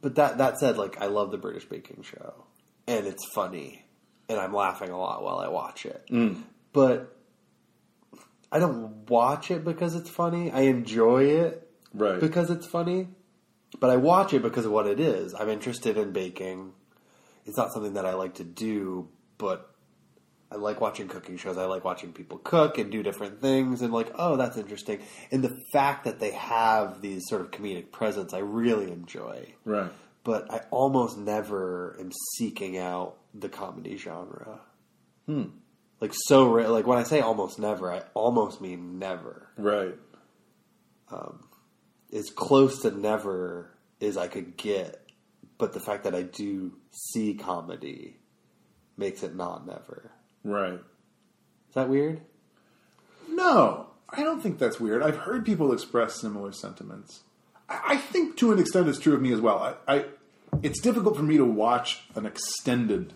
[0.00, 2.44] but that that said, like I love the British Baking Show,
[2.86, 3.84] and it's funny,
[4.28, 6.08] and I'm laughing a lot while I watch it.
[6.72, 7.16] But
[8.52, 10.50] I don't watch it because it's funny.
[10.50, 12.20] I enjoy it Right.
[12.20, 13.08] because it's funny,
[13.78, 15.34] but I watch it because of what it is.
[15.34, 16.72] I'm interested in baking.
[17.46, 19.08] It's not something that I like to do,
[19.38, 19.69] but
[20.52, 21.56] I like watching cooking shows.
[21.56, 25.00] I like watching people cook and do different things, and like, oh, that's interesting.
[25.30, 29.54] And the fact that they have these sort of comedic presence, I really enjoy.
[29.64, 29.90] right.
[30.22, 34.60] But I almost never am seeking out the comedy genre.
[35.26, 35.44] Hmm.
[36.00, 39.94] Like so, ra- like when I say almost never, I almost mean never Right.
[41.10, 41.44] Um,
[42.12, 43.70] as close to never
[44.00, 45.00] as I could get,
[45.58, 48.18] but the fact that I do see comedy
[48.96, 50.10] makes it not never.
[50.44, 50.74] Right.
[51.68, 52.20] Is that weird?
[53.28, 55.02] No, I don't think that's weird.
[55.02, 57.20] I've heard people express similar sentiments.
[57.68, 59.76] I, I think to an extent it's true of me as well.
[59.86, 60.04] I, I
[60.62, 63.14] it's difficult for me to watch an extended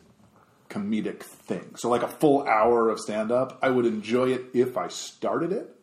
[0.68, 1.74] comedic thing.
[1.76, 5.52] So, like a full hour of stand up, I would enjoy it if I started
[5.52, 5.74] it,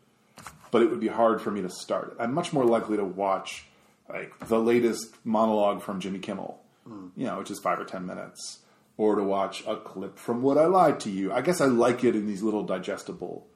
[0.71, 2.21] but it would be hard for me to start it.
[2.21, 3.65] I'm much more likely to watch
[4.09, 7.07] like the latest monologue from Jimmy Kimmel, hmm.
[7.15, 8.59] you know, which is five or ten minutes,
[9.01, 11.33] or to watch a clip from What I Lied to You.
[11.33, 13.47] I guess I like it in these little digestible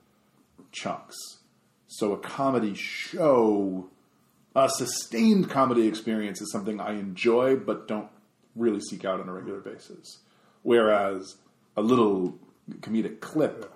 [0.71, 1.15] chunks.
[1.85, 3.87] So, a comedy show,
[4.55, 8.09] a sustained comedy experience is something I enjoy but don't
[8.55, 10.17] really seek out on a regular basis.
[10.63, 11.35] Whereas
[11.77, 12.39] a little
[12.79, 13.71] comedic clip,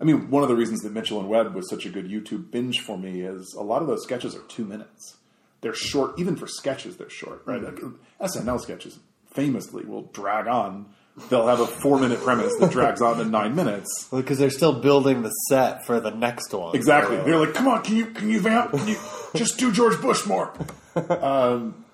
[0.00, 2.52] I mean, one of the reasons that Mitchell and Webb was such a good YouTube
[2.52, 5.16] binge for me is a lot of those sketches are two minutes.
[5.62, 7.60] They're short, even for sketches, they're short, right?
[7.60, 7.96] Mm-hmm.
[8.20, 9.00] Like, SNL sketches
[9.34, 10.86] famously will drag on.
[11.28, 14.08] They'll have a four minute premise that drags on to nine minutes.
[14.10, 16.74] Because they're still building the set for the next one.
[16.74, 17.16] Exactly.
[17.18, 18.70] They're like, come on, can you can you vamp?
[18.72, 18.96] Can you
[19.36, 20.54] just do George Bush more?
[20.96, 21.84] Um,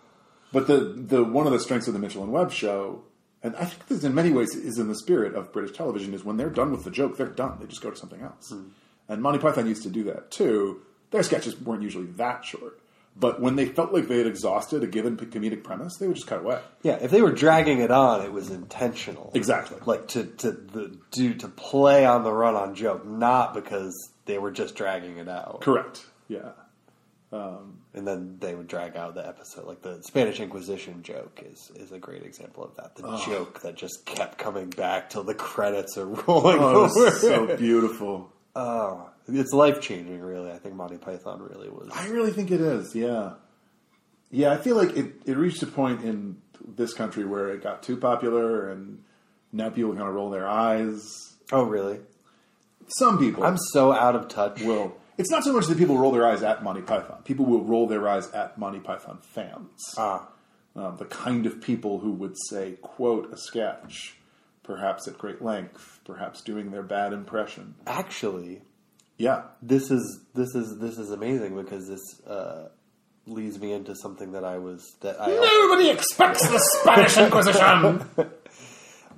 [0.53, 3.03] but the the one of the strengths of the Mitchell and Webb show,
[3.43, 6.25] and I think this in many ways is in the spirit of British television, is
[6.25, 7.59] when they're done with the joke, they're done.
[7.61, 8.53] They just go to something else.
[9.09, 10.83] And Monty Python used to do that too.
[11.11, 12.81] Their sketches weren't usually that short,
[13.17, 16.29] but when they felt like they had exhausted a given comedic premise, they would just
[16.29, 16.61] cut away.
[16.83, 19.31] Yeah, if they were dragging it on, it was intentional.
[19.35, 19.79] Exactly.
[19.87, 23.95] Like to to the, do to play on the run on joke, not because
[24.27, 25.61] they were just dragging it out.
[25.63, 26.05] Correct.
[26.29, 26.51] Yeah.
[27.31, 29.67] Um, and then they would drag out the episode.
[29.67, 32.95] Like the Spanish Inquisition joke is is a great example of that.
[32.97, 37.11] The joke that just kept coming back till the credits are rolling Oh, over.
[37.11, 38.33] so beautiful.
[38.57, 40.51] Oh, it's life changing, really.
[40.51, 41.91] I think Monty Python really was.
[41.93, 43.35] I really think it is, yeah.
[44.31, 47.83] Yeah, I feel like it, it reached a point in this country where it got
[47.83, 49.03] too popular and
[49.53, 51.03] now people kind of roll their eyes.
[51.51, 52.01] Oh, really?
[52.89, 54.63] Some people I'm so out of touch.
[54.63, 54.97] will.
[55.19, 57.23] It's not so much that people roll their eyes at Monty Python.
[57.25, 59.81] People will roll their eyes at Monty Python fans.
[59.97, 60.29] Ah,
[60.77, 64.17] Um, the kind of people who would say, quote, a sketch,
[64.63, 67.75] perhaps at great length, perhaps doing their bad impression.
[67.87, 68.63] actually,
[69.19, 69.43] Yeah.
[69.61, 72.69] this is this is this is amazing because this uh,
[73.27, 78.09] leads me into something that I was that I Nobody expects the Spanish Inquisition!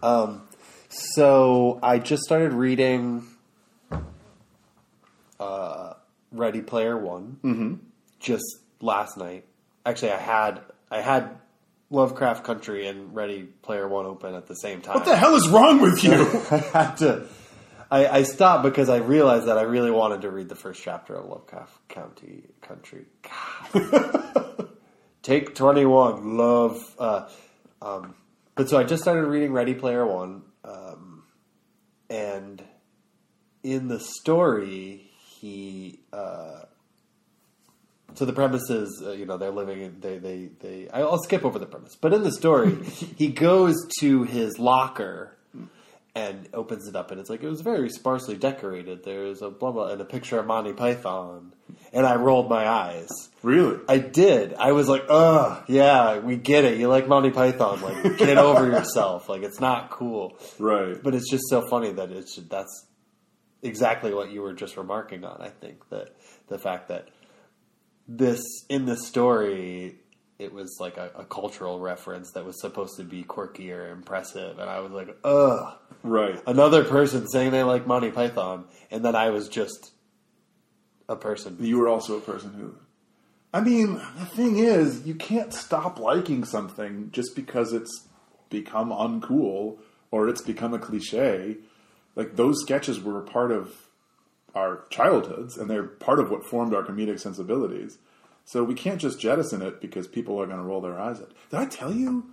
[0.89, 3.27] so I just started reading
[5.39, 5.95] uh,
[6.33, 7.75] Ready Player One Mm-hmm.
[8.19, 8.45] just
[8.81, 9.45] last night.
[9.87, 11.31] Actually, I had I had
[11.91, 14.95] Lovecraft Country and Ready Player One open at the same time.
[14.95, 16.13] what the hell is wrong with you?
[16.51, 17.27] I had to.
[17.91, 21.15] I, I stopped because I realized that I really wanted to read the first chapter
[21.15, 23.07] of Lovecraft County Country.
[23.73, 24.69] God.
[25.23, 26.83] Take twenty one, love.
[26.99, 27.29] Uh,
[27.83, 28.15] um,
[28.55, 31.25] but so I just started reading Ready Player One, um,
[32.09, 32.63] and
[33.63, 36.01] in the story, he.
[36.13, 36.61] Uh,
[38.15, 40.89] so the premise is, uh, you know, they're living in they they they.
[40.91, 42.83] I'll skip over the premise, but in the story,
[43.17, 45.37] he goes to his locker
[46.15, 49.05] and opens it up, and it's like it was very sparsely decorated.
[49.05, 51.53] There's a blah blah and a picture of Monty Python,
[51.93, 53.09] and I rolled my eyes.
[53.43, 53.79] really?
[53.89, 54.55] I did.
[54.55, 56.79] I was like, "Ugh, yeah, we get it.
[56.79, 57.81] You like Monty Python?
[57.81, 59.29] Like, get over yourself.
[59.29, 61.01] Like, it's not cool." Right.
[61.01, 62.87] But it's just so funny that it's that's
[63.63, 65.41] exactly what you were just remarking on.
[65.41, 66.17] I think that
[66.49, 67.09] the fact that
[68.09, 70.00] this in this story
[70.41, 74.59] it was like a, a cultural reference that was supposed to be quirky or impressive,
[74.59, 76.41] and I was like, ugh, Right.
[76.47, 79.93] another person saying they like Monty Python, and then I was just
[81.09, 81.57] a person.
[81.61, 82.75] You were also a person who.
[83.53, 88.07] I mean, the thing is, you can't stop liking something just because it's
[88.49, 89.79] become uncool
[90.11, 91.57] or it's become a cliche.
[92.15, 93.75] Like, those sketches were a part of
[94.55, 97.99] our childhoods and they're part of what formed our comedic sensibilities.
[98.51, 101.29] So we can't just jettison it because people are going to roll their eyes at
[101.29, 101.37] it.
[101.51, 102.31] Did I tell you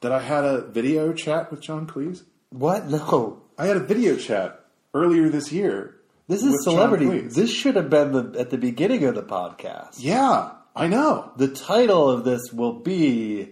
[0.00, 2.24] that I had a video chat with John Cleese?
[2.50, 2.88] What?
[2.88, 6.00] No, I had a video chat earlier this year.
[6.26, 7.20] this is celebrity.
[7.20, 9.98] This should have been the, at the beginning of the podcast.
[9.98, 11.30] Yeah, I know.
[11.36, 13.50] The title of this will be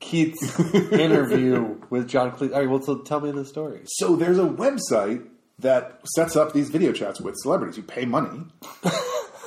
[0.00, 2.52] Keith's interview with John Cleese.
[2.52, 3.80] All right, well, so tell me the story.
[3.86, 5.26] So there's a website
[5.60, 7.78] that sets up these video chats with celebrities.
[7.78, 8.44] You pay money,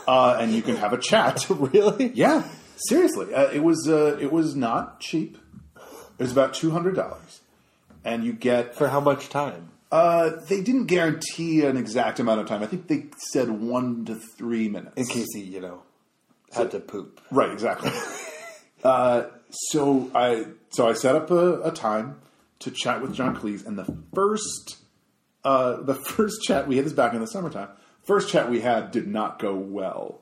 [0.07, 1.45] uh, and you can have a chat.
[1.49, 2.11] really?
[2.13, 5.37] Yeah, seriously, uh, it was uh, it was not cheap.
[5.75, 7.41] It was about two hundred dollars,
[8.03, 8.75] and you get.
[8.75, 9.69] For how much time?
[9.91, 12.63] Uh, they didn't guarantee an exact amount of time.
[12.63, 14.93] I think they said one to three minutes.
[14.95, 15.83] In case he, you know,
[16.53, 17.19] had to poop.
[17.29, 17.91] Right, exactly.
[18.83, 22.21] uh, so I so I set up a, a time
[22.59, 24.77] to chat with John Cleese, and the first
[25.43, 27.69] uh, the first chat we had this back in the summertime.
[28.03, 30.19] First chat we had did not go well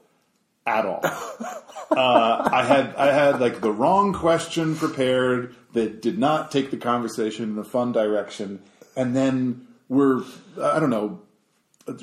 [0.66, 1.02] at all.
[1.92, 6.78] uh, I had I had like the wrong question prepared that did not take the
[6.78, 8.62] conversation in a fun direction,
[8.96, 10.24] and then we're
[10.62, 11.22] I don't know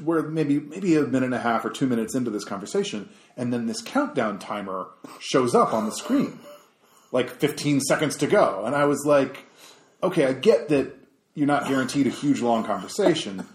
[0.02, 3.52] we're maybe maybe a minute and a half or two minutes into this conversation, and
[3.52, 4.88] then this countdown timer
[5.20, 6.38] shows up on the screen,
[7.12, 9.44] like 15 seconds to go, and I was like,
[10.02, 10.94] okay, I get that
[11.34, 13.46] you're not guaranteed a huge long conversation,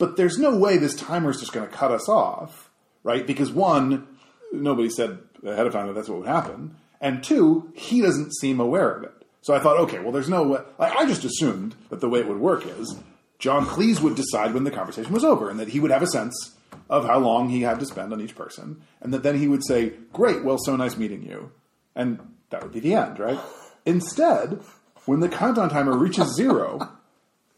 [0.00, 2.70] but there's no way this timer is just going to cut us off,
[3.04, 3.24] right?
[3.24, 4.08] Because one,
[4.50, 8.58] nobody said ahead of time that that's what would happen, and two, he doesn't seem
[8.58, 9.12] aware of it.
[9.42, 10.60] So I thought, okay, well, there's no way.
[10.78, 12.96] Like, I just assumed that the way it would work is
[13.38, 16.06] John Cleese would decide when the conversation was over, and that he would have a
[16.06, 16.56] sense
[16.88, 19.64] of how long he had to spend on each person, and that then he would
[19.64, 21.52] say, "Great, well, so nice meeting you,"
[21.94, 23.38] and that would be the end, right?
[23.84, 24.60] Instead,
[25.04, 26.88] when the countdown timer reaches zero,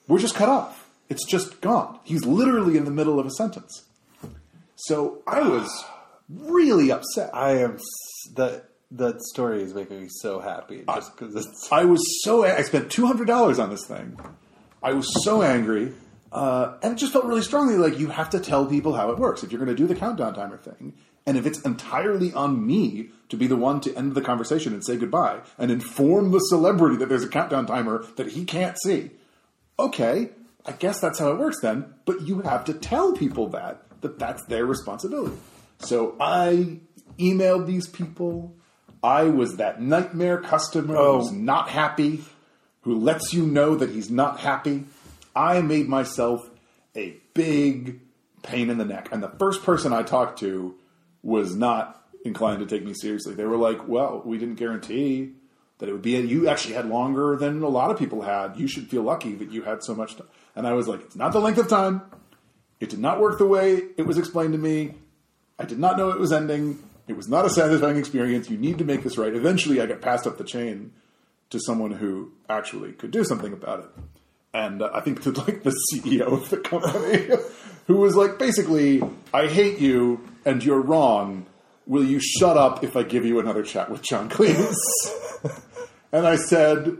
[0.08, 0.81] we're just cut off.
[1.12, 1.98] It's just gone.
[2.04, 3.84] He's literally in the middle of a sentence.
[4.76, 5.68] So I was
[6.28, 7.30] really upset.
[7.34, 11.84] I am s- that that story is making me so happy just because it's I
[11.84, 14.18] was so I spent two hundred dollars on this thing.
[14.82, 15.92] I was so angry,
[16.32, 19.18] uh, and it just felt really strongly like you have to tell people how it
[19.18, 20.94] works if you're going to do the countdown timer thing,
[21.26, 24.84] and if it's entirely on me to be the one to end the conversation and
[24.84, 29.10] say goodbye and inform the celebrity that there's a countdown timer that he can't see.
[29.78, 30.30] Okay,
[30.64, 34.18] I guess that's how it works then, but you have to tell people that that
[34.18, 35.36] that's their responsibility.
[35.78, 36.78] So I
[37.18, 38.54] emailed these people.
[39.02, 41.34] I was that nightmare customer who's oh.
[41.34, 42.22] not happy,
[42.82, 44.84] who lets you know that he's not happy.
[45.34, 46.48] I made myself
[46.94, 48.00] a big
[48.42, 49.08] pain in the neck.
[49.12, 50.74] And the first person I talked to
[51.22, 53.34] was not inclined to take me seriously.
[53.34, 55.32] They were like, well, we didn't guarantee
[55.82, 58.56] that it would be, you actually had longer than a lot of people had.
[58.56, 60.28] You should feel lucky that you had so much time.
[60.54, 62.02] And I was like, it's not the length of time.
[62.78, 64.94] It did not work the way it was explained to me.
[65.58, 66.78] I did not know it was ending.
[67.08, 68.48] It was not a satisfying experience.
[68.48, 69.34] You need to make this right.
[69.34, 70.92] Eventually, I got passed up the chain
[71.50, 74.04] to someone who actually could do something about it.
[74.54, 77.28] And uh, I think to like the CEO of the company,
[77.88, 79.02] who was like, basically,
[79.34, 81.46] I hate you and you're wrong.
[81.88, 84.76] Will you shut up if I give you another chat with John Cleese?
[86.12, 86.98] and I said,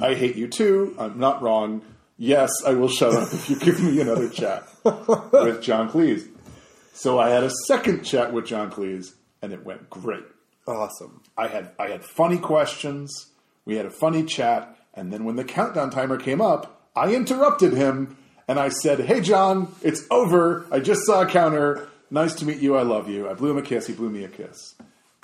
[0.00, 0.94] I hate you too.
[0.98, 1.82] I'm not wrong.
[2.18, 6.28] Yes, I will shut up if you give me another chat with John Cleese.
[6.92, 10.24] So I had a second chat with John Cleese, and it went great.
[10.68, 11.22] awesome.
[11.36, 13.28] I had I had funny questions.
[13.64, 17.72] We had a funny chat, and then when the countdown timer came up, I interrupted
[17.72, 18.16] him
[18.46, 20.66] and I said, "Hey, John, it's over.
[20.70, 21.88] I just saw a counter.
[22.10, 22.76] Nice to meet you.
[22.76, 23.28] I love you.
[23.28, 23.86] I blew him a kiss.
[23.86, 24.74] He blew me a kiss."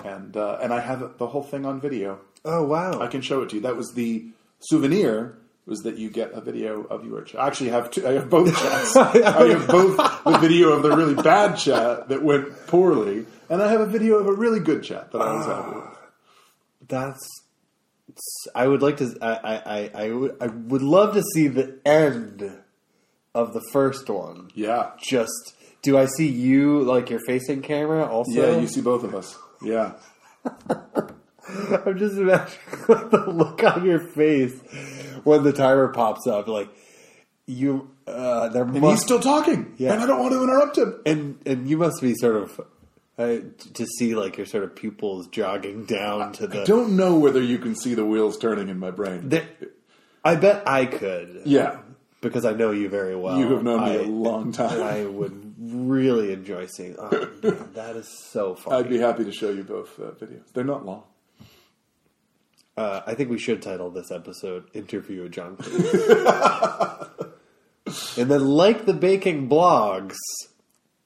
[0.03, 2.19] And uh, and I have the whole thing on video.
[2.45, 2.99] Oh wow!
[2.99, 3.61] I can show it to you.
[3.61, 4.27] That was the
[4.59, 5.37] souvenir.
[5.65, 7.41] Was that you get a video of your chat?
[7.41, 8.07] I actually have two.
[8.07, 8.95] I have both chats.
[8.95, 13.71] I have both the video of the really bad chat that went poorly, and I
[13.71, 15.97] have a video of a really good chat that I was ah, happy with.
[16.87, 17.43] That's.
[18.55, 19.15] I would like to.
[19.21, 22.51] I, I, I, I, would, I would love to see the end
[23.35, 24.49] of the first one.
[24.55, 24.91] Yeah.
[24.99, 28.31] Just do I see you like your facing camera also?
[28.31, 29.37] Yeah, you see both of us.
[29.61, 29.93] Yeah.
[31.85, 34.53] I'm just imagining the look on your face
[35.23, 36.47] when the timer pops up.
[36.47, 36.69] Like
[37.45, 39.73] you, uh, there And must he's still talking.
[39.77, 39.93] Yeah.
[39.93, 40.99] And I don't want to interrupt him.
[41.05, 42.61] and and you must be sort of
[43.17, 43.37] uh,
[43.73, 46.61] to see like your sort of pupils jogging down to the.
[46.61, 49.29] I don't know whether you can see the wheels turning in my brain.
[49.29, 49.47] There-
[50.23, 51.43] I bet I could.
[51.45, 51.79] yeah.
[52.21, 53.39] because I know you very well.
[53.39, 54.83] You have known me I- a long time.
[54.83, 56.95] I would really enjoy seeing.
[56.99, 57.09] Oh,
[57.43, 58.77] man, that is so funny.
[58.77, 60.43] I'd be happy to show you both uh, videos.
[60.53, 61.03] They're not long.
[62.79, 67.09] Uh, I think we should title this episode "Interview with John Cleese."
[68.17, 70.15] and then, like the baking blogs,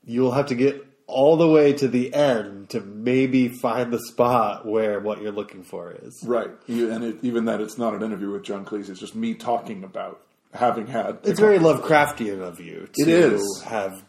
[0.05, 4.65] you'll have to get all the way to the end to maybe find the spot
[4.65, 6.23] where what you're looking for is.
[6.25, 6.49] Right.
[6.67, 8.89] You- And it, even that it's not an interview with John Cleese.
[8.89, 10.21] It's just me talking about
[10.53, 11.19] having had.
[11.23, 13.63] It's very Lovecraftian of you to It is.
[13.65, 14.03] have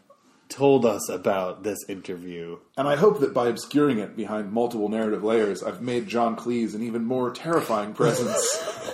[0.55, 2.59] told us about this interview.
[2.77, 6.75] And I hope that by obscuring it behind multiple narrative layers, I've made John Cleese
[6.75, 8.47] an even more terrifying presence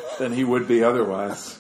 [0.19, 1.59] than he would be otherwise.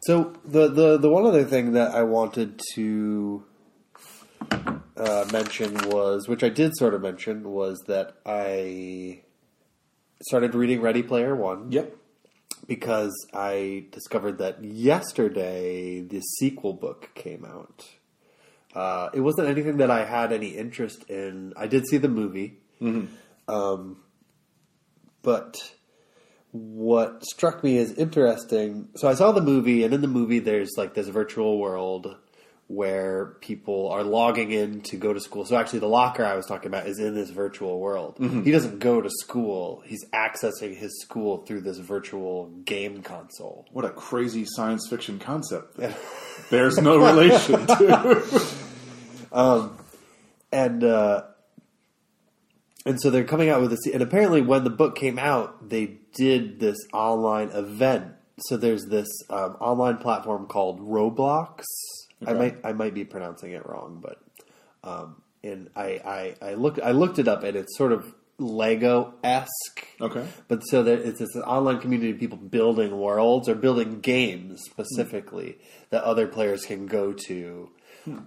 [0.00, 3.44] So the the the one other thing that I wanted to
[4.96, 9.22] uh, mention was, which I did sort of mention, was that I
[10.28, 11.96] started reading Ready Player One Yep.
[12.66, 17.84] because I discovered that yesterday the sequel book came out.
[18.74, 21.52] Uh, it wasn't anything that I had any interest in.
[21.56, 22.58] I did see the movie,
[23.48, 23.98] um,
[25.22, 25.56] but
[26.50, 28.88] what struck me as interesting.
[28.96, 32.16] So I saw the movie, and in the movie, there's like this virtual world
[32.66, 35.44] where people are logging in to go to school.
[35.44, 38.16] So actually, the locker I was talking about is in this virtual world.
[38.44, 43.66] He doesn't go to school; he's accessing his school through this virtual game console.
[43.72, 45.78] What a crazy science fiction concept.
[46.50, 48.42] Bears no relation to.
[50.52, 51.22] and uh,
[52.86, 53.86] and so they're coming out with this.
[53.92, 58.12] And apparently, when the book came out, they did this online event.
[58.46, 61.64] So there's this um, online platform called Roblox.
[62.26, 64.18] I might I might be pronouncing it wrong, but
[64.82, 69.14] um, and I, I I looked I looked it up, and it's sort of Lego
[69.22, 69.86] esque.
[70.00, 70.26] Okay.
[70.48, 75.58] But so there, it's this online community of people building worlds or building games specifically
[75.90, 77.70] that other players can go to.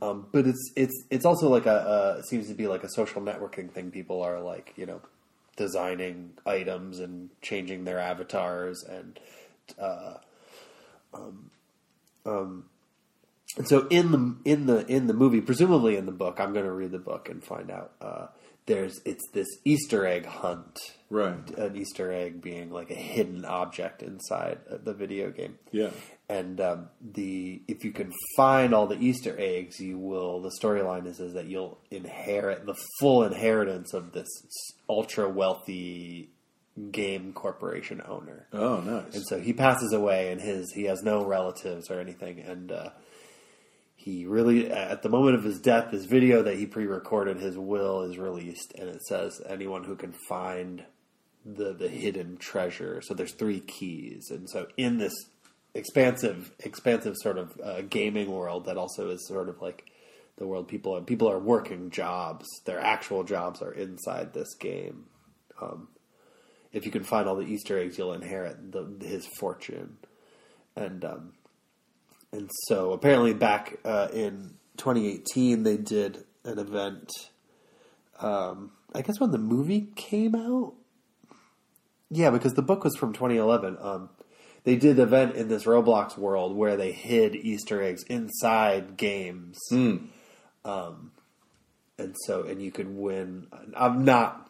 [0.02, 3.22] Um, but it's it's it's also like a, a seems to be like a social
[3.22, 3.92] networking thing.
[3.92, 5.02] People are like you know
[5.56, 9.20] designing items and changing their avatars and
[9.78, 10.16] uh,
[11.14, 11.52] um,
[12.26, 12.66] um,
[13.58, 16.66] and so in the in the in the movie, presumably in the book, I'm going
[16.66, 17.92] to read the book and find out.
[18.02, 18.28] Uh,
[18.68, 20.78] there's it's this Easter egg hunt,
[21.10, 21.58] Right.
[21.58, 25.58] An Easter egg being like a hidden object inside the video game.
[25.72, 25.92] Yeah.
[26.30, 30.42] And um, the if you can find all the Easter eggs, you will.
[30.42, 34.28] The storyline is is that you'll inherit the full inheritance of this
[34.90, 36.30] ultra wealthy
[36.92, 38.48] game corporation owner.
[38.52, 39.16] Oh, nice.
[39.16, 42.90] And so he passes away, and his he has no relatives or anything, and uh,
[43.98, 48.04] he really at the moment of his death, this video that he pre-recorded, his will
[48.04, 50.86] is released, and it says anyone who can find
[51.46, 53.02] the the hidden treasure.
[53.02, 55.14] So there's three keys, and so in this
[55.74, 59.92] expansive expansive sort of uh, gaming world that also is sort of like
[60.38, 62.46] the world people are people are working jobs.
[62.66, 65.06] Their actual jobs are inside this game.
[65.60, 65.90] Um,
[66.72, 69.98] if you can find all the Easter eggs, you'll inherit the, his fortune.
[70.76, 71.34] And um,
[72.32, 77.12] and so apparently back uh, in 2018 they did an event.
[78.20, 80.74] Um, I guess when the movie came out.
[82.10, 83.78] Yeah, because the book was from 2011.
[83.82, 84.10] Um,
[84.64, 89.58] they did an event in this Roblox world where they hid Easter eggs inside games.
[90.66, 91.12] Um,
[91.98, 93.48] and so, and you could win.
[93.76, 94.47] I'm not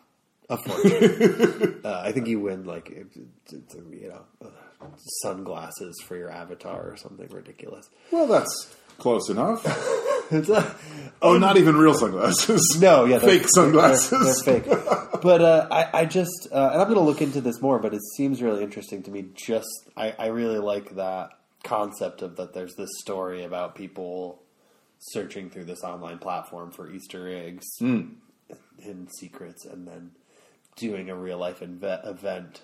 [0.50, 1.82] a fortune.
[1.86, 4.86] uh, I think you win like you know uh,
[5.22, 7.90] sunglasses for your avatar or something ridiculous.
[8.12, 9.66] well, that's close enough.
[10.30, 10.76] It's a,
[11.22, 12.78] Oh, not even real sunglasses.
[12.82, 14.44] no, yeah, Fake sunglasses.
[14.44, 15.22] They're, they're fake.
[15.22, 17.80] But uh, I, I just, uh, and I'm going to look into this more.
[17.80, 19.28] But it seems really interesting to me.
[19.34, 21.30] Just, I, I really like that
[21.64, 22.54] concept of that.
[22.54, 24.42] There's this story about people
[25.00, 28.18] searching through this online platform for Easter eggs, and
[29.18, 30.12] secrets, and then
[30.78, 32.62] doing a real life inve- event.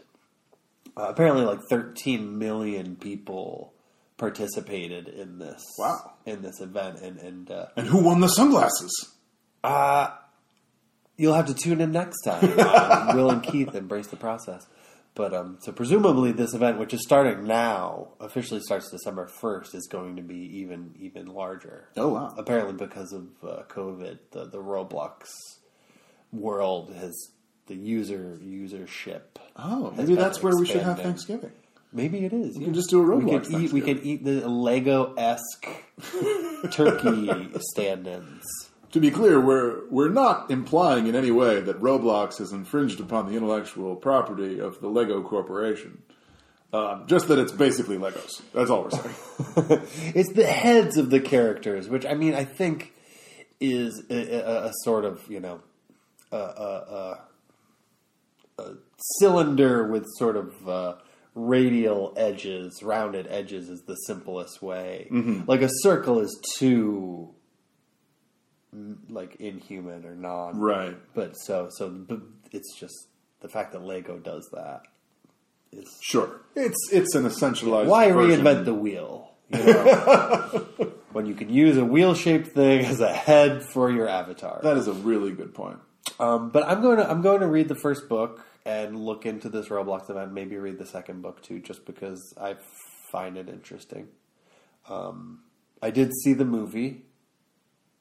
[0.96, 3.74] Uh, apparently, like 13 million people
[4.18, 5.62] participated in this.
[5.78, 6.14] Wow.
[6.26, 9.16] In this event, and and uh, And who won the sunglasses?
[9.64, 10.10] uh,
[11.18, 12.60] you'll have to tune in next time.
[12.60, 14.66] on Will and Keith embrace the process.
[15.16, 19.88] But um, so presumably this event, which is starting now, officially starts December first, is
[19.88, 21.90] going to be even even larger.
[21.98, 22.34] Oh, wow.
[22.38, 25.28] Apparently, because of uh, COVID, the the Roblox
[26.32, 27.14] world has
[27.68, 29.22] the user usership.
[29.56, 31.00] Oh, maybe that's where we should have.
[31.00, 31.52] Thanksgiving.
[31.92, 32.58] Maybe it is.
[32.58, 33.72] We can just do a We Roblox can eat.
[33.72, 35.68] We can eat the Lego esque
[36.72, 38.44] turkey stand-ins.
[38.92, 43.28] To be clear, we're we're not implying in any way that Roblox has infringed upon
[43.28, 46.02] the intellectual property of the Lego Corporation.
[46.74, 48.42] Um, just that it's basically Legos.
[48.52, 49.82] That's all we're saying.
[50.16, 52.94] it's the heads of the characters, which I mean, I think
[53.60, 55.62] is a, a, a sort of you know
[56.32, 57.20] a, a,
[58.58, 58.74] a,
[59.20, 60.96] cylinder with sort of uh,
[61.36, 65.08] radial edges, rounded edges is the simplest way.
[65.48, 67.34] Like a circle is too
[68.76, 70.98] mm, like inhuman or non right.
[71.14, 72.20] But so so but
[72.52, 73.08] it's just
[73.42, 74.84] the fact that Lego does that
[75.72, 76.42] is Sure.
[76.56, 77.88] It's it's an essentialized.
[77.88, 78.46] why version.
[78.46, 79.32] reinvent the wheel?
[79.50, 80.68] You know?
[81.12, 84.60] when you can use a wheel-shaped thing as a head for your avatar.
[84.64, 85.80] That is a really good point.
[86.20, 89.50] Um, but I'm going to I'm going to read the first book and look into
[89.50, 90.32] this Roblox event.
[90.34, 92.56] Maybe read the second book too, just because I
[93.12, 94.08] find it interesting.
[94.90, 95.40] Um,
[95.82, 97.02] I did see the movie.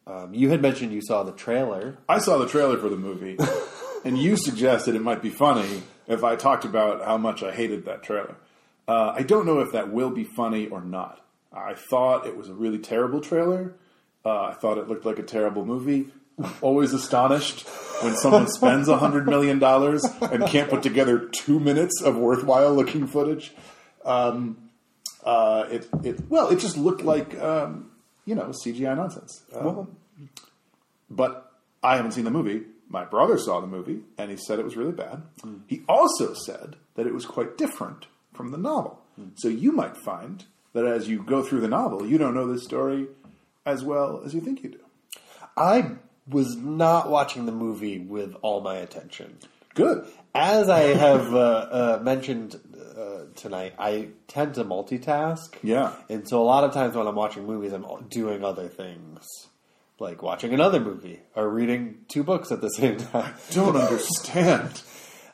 [0.07, 1.99] Um, you had mentioned you saw the trailer.
[2.09, 3.37] I saw the trailer for the movie,
[4.05, 7.85] and you suggested it might be funny if I talked about how much I hated
[7.85, 8.37] that trailer.
[8.89, 11.25] Uh, I don't know if that will be funny or not.
[11.53, 13.75] I thought it was a really terrible trailer.
[14.25, 16.09] Uh, I thought it looked like a terrible movie.
[16.43, 17.67] I'm always astonished
[18.03, 22.75] when someone spends a hundred million dollars and can't put together two minutes of worthwhile
[22.75, 23.53] looking footage.
[24.05, 24.71] Um,
[25.25, 27.91] uh, it, it well, it just looked like um,
[28.25, 29.43] you know, CGI nonsense.
[29.53, 29.89] Well,
[31.11, 31.53] but
[31.83, 32.63] I haven't seen the movie.
[32.89, 35.23] My brother saw the movie, and he said it was really bad.
[35.67, 39.01] He also said that it was quite different from the novel.
[39.37, 42.65] So you might find that as you go through the novel, you don't know this
[42.65, 43.09] story
[43.65, 44.81] as well as you think you do.
[45.57, 45.93] I
[46.29, 49.39] was not watching the movie with all my attention.
[49.75, 50.07] Good.
[50.35, 52.61] As I have uh, uh, mentioned
[52.97, 55.55] uh, tonight, I tend to multitask.
[55.63, 55.93] Yeah.
[56.09, 59.27] And so a lot of times when I'm watching movies, I'm doing other things.
[59.99, 63.35] Like watching another movie or reading two books at the same time.
[63.51, 64.83] Don't understand.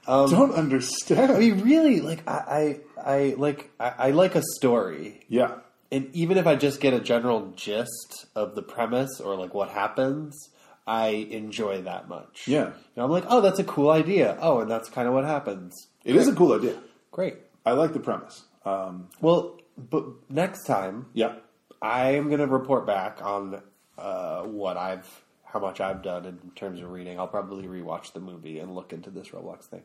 [0.07, 1.33] don't understand.
[1.33, 5.57] I mean, really, like I, I, I like I, I like a story, yeah.
[5.93, 9.69] and even if I just get a general gist of the premise or like what
[9.69, 10.49] happens,
[10.89, 12.49] I enjoy that much.
[12.49, 12.73] Yeah.
[12.97, 14.39] know, I'm like, oh, that's a cool idea.
[14.41, 15.87] Oh, and that's kind of what happens.
[16.03, 16.79] It is a cool idea.
[17.11, 17.37] Great.
[17.67, 18.45] I like the premise.
[18.65, 21.35] Um, Well, but next time yeah.
[21.83, 23.61] I am going to report back on
[23.99, 25.07] uh, what I've,
[25.45, 27.19] how much I've done in terms of reading.
[27.21, 29.83] I'll probably rewatch the movie and look into this Roblox thing,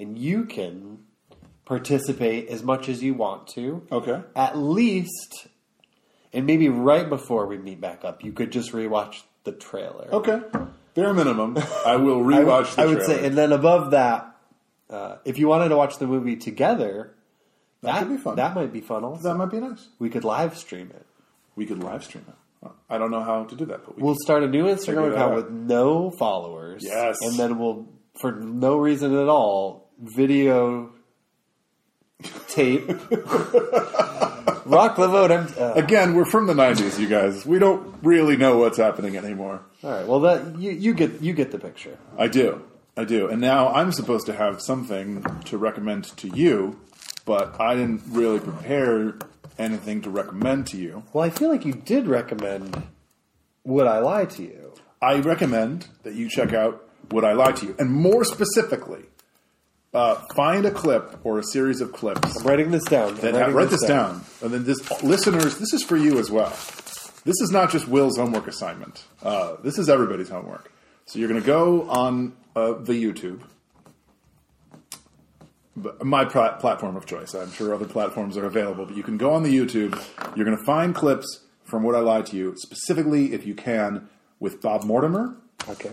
[0.00, 1.04] and you can
[1.64, 3.86] participate as much as you want to.
[3.92, 4.20] Okay.
[4.34, 5.46] At least,
[6.32, 10.08] and maybe right before we meet back up, you could just rewatch the trailer.
[10.12, 10.40] Okay.
[10.94, 11.56] Bare minimum.
[11.86, 13.18] I will I, rewatch the I would trailer.
[13.18, 14.36] say, and then above that,
[14.88, 17.14] uh, if you wanted to watch the movie together,
[17.82, 18.36] that, could be fun.
[18.36, 19.04] That might be fun.
[19.04, 19.88] Also, that might be nice.
[19.98, 21.06] we could live stream it.
[21.56, 22.34] We could live stream it.
[22.90, 25.12] I don't know how to do that, but we We'll start a new Figure Instagram
[25.12, 25.36] account out.
[25.36, 26.82] with no followers.
[26.84, 27.16] Yes.
[27.22, 27.88] And then we'll,
[28.20, 30.90] for no reason at all, video
[32.48, 32.86] tape.
[34.66, 35.30] Rock the vote.
[35.30, 37.44] I'm, uh, Again, we're from the '90s, you guys.
[37.46, 39.60] We don't really know what's happening anymore.
[39.82, 40.06] all right.
[40.06, 41.98] Well, that you, you get you get the picture.
[42.18, 42.62] I do,
[42.96, 46.78] I do, and now I'm supposed to have something to recommend to you,
[47.24, 49.14] but I didn't really prepare
[49.58, 51.02] anything to recommend to you.
[51.12, 52.82] Well, I feel like you did recommend
[53.64, 57.66] "Would I Lie to You?" I recommend that you check out Would I Lie to
[57.66, 59.04] You, and more specifically,
[59.92, 63.10] uh, find a clip or a series of clips I'm writing this down.
[63.10, 64.22] I'm Then writing write this down.
[64.42, 66.50] And then this, listeners, this is for you as well.
[67.24, 69.04] This is not just Will's homework assignment.
[69.22, 70.72] Uh, this is everybody's homework.
[71.06, 73.42] So you're going to go on uh, the YouTube,
[76.02, 77.34] my pla- platform of choice.
[77.34, 80.00] I'm sure other platforms are available, but you can go on the YouTube.
[80.36, 84.08] You're going to find clips from Would I Lie to You, specifically, if you can,
[84.38, 85.36] with Bob Mortimer
[85.68, 85.92] Okay.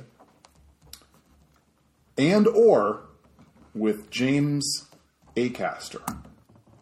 [2.17, 3.01] and or
[3.77, 4.85] with James
[5.35, 6.23] Acaster.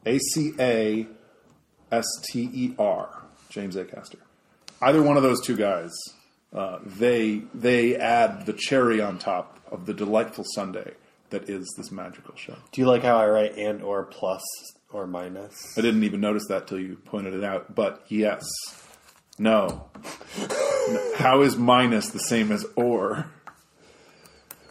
[0.05, 1.07] A C A
[1.91, 3.23] S T E R.
[3.49, 4.19] James Acaster.
[4.81, 5.91] Either one of those two guys,
[6.53, 10.93] uh, they they add the cherry on top of the delightful Sunday
[11.29, 12.55] that is this magical show.
[12.71, 14.43] Do you like how I write and or plus
[14.91, 15.77] or minus?
[15.77, 18.43] I didn't even notice that till you pointed it out, but yes.
[19.37, 19.89] No.
[21.17, 23.25] How is minus the same as or?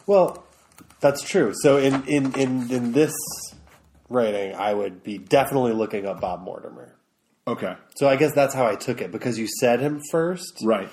[0.07, 0.44] Well,
[1.05, 1.53] that's true.
[1.55, 3.13] So in in in in this
[4.09, 6.97] writing, I would be definitely looking up Bob Mortimer.
[7.47, 7.77] Okay.
[7.97, 10.63] So I guess that's how I took it because you said him first.
[10.65, 10.89] Right.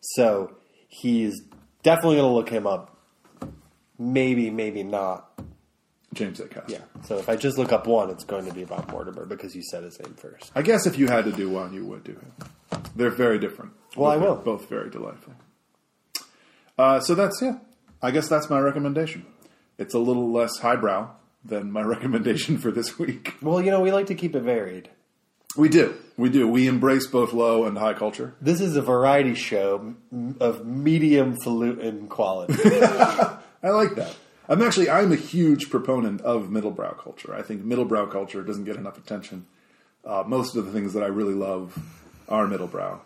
[0.00, 0.56] So
[0.88, 1.40] he's
[1.84, 2.96] definitely going to look him up.
[4.00, 5.30] Maybe, maybe not.
[6.12, 6.68] James Acaster.
[6.68, 6.78] Yeah.
[7.04, 9.62] So if I just look up one, it's going to be Bob Mortimer because you
[9.62, 10.50] said his name first.
[10.56, 12.32] I guess if you had to do one, you would do him.
[12.96, 13.74] They're very different.
[13.96, 14.34] Well, I will.
[14.34, 15.34] Both very delightful.
[16.76, 17.58] Uh, so that's yeah.
[18.02, 19.24] I guess that's my recommendation.
[19.82, 21.10] It's a little less highbrow
[21.44, 23.34] than my recommendation for this week.
[23.42, 24.90] Well, you know, we like to keep it varied.
[25.56, 26.48] We do, we do.
[26.48, 28.34] We embrace both low and high culture.
[28.40, 29.94] This is a variety show
[30.40, 32.54] of medium falutin quality.
[32.64, 34.16] I like that.
[34.48, 37.34] I'm actually I'm a huge proponent of middlebrow culture.
[37.34, 39.46] I think middlebrow culture doesn't get enough attention.
[40.04, 41.78] Uh, most of the things that I really love
[42.28, 43.00] are middlebrow.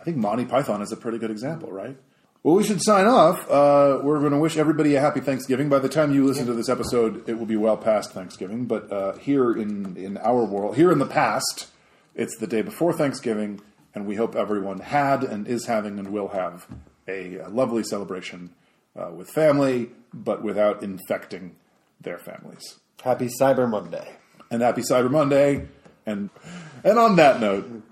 [0.00, 1.96] I think Monty Python is a pretty good example, right?
[2.42, 3.50] Well, we should sign off.
[3.50, 5.68] Uh, we're going to wish everybody a happy Thanksgiving.
[5.68, 8.64] By the time you listen to this episode, it will be well past Thanksgiving.
[8.64, 11.68] But uh, here in in our world, here in the past,
[12.14, 13.60] it's the day before Thanksgiving,
[13.94, 16.66] and we hope everyone had and is having and will have
[17.06, 18.54] a, a lovely celebration
[18.96, 21.56] uh, with family, but without infecting
[22.00, 22.76] their families.
[23.02, 24.16] Happy Cyber Monday.
[24.50, 25.68] And happy Cyber Monday.
[26.06, 26.30] And
[26.84, 27.82] and on that note,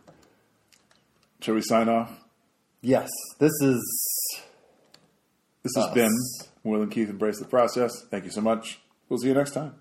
[1.42, 2.17] shall we sign off?
[2.80, 4.40] Yes, this is
[5.62, 5.94] This has Us.
[5.94, 6.16] been
[6.62, 8.04] Will and Keith Embrace the Process.
[8.10, 8.80] Thank you so much.
[9.08, 9.74] We'll see you next time.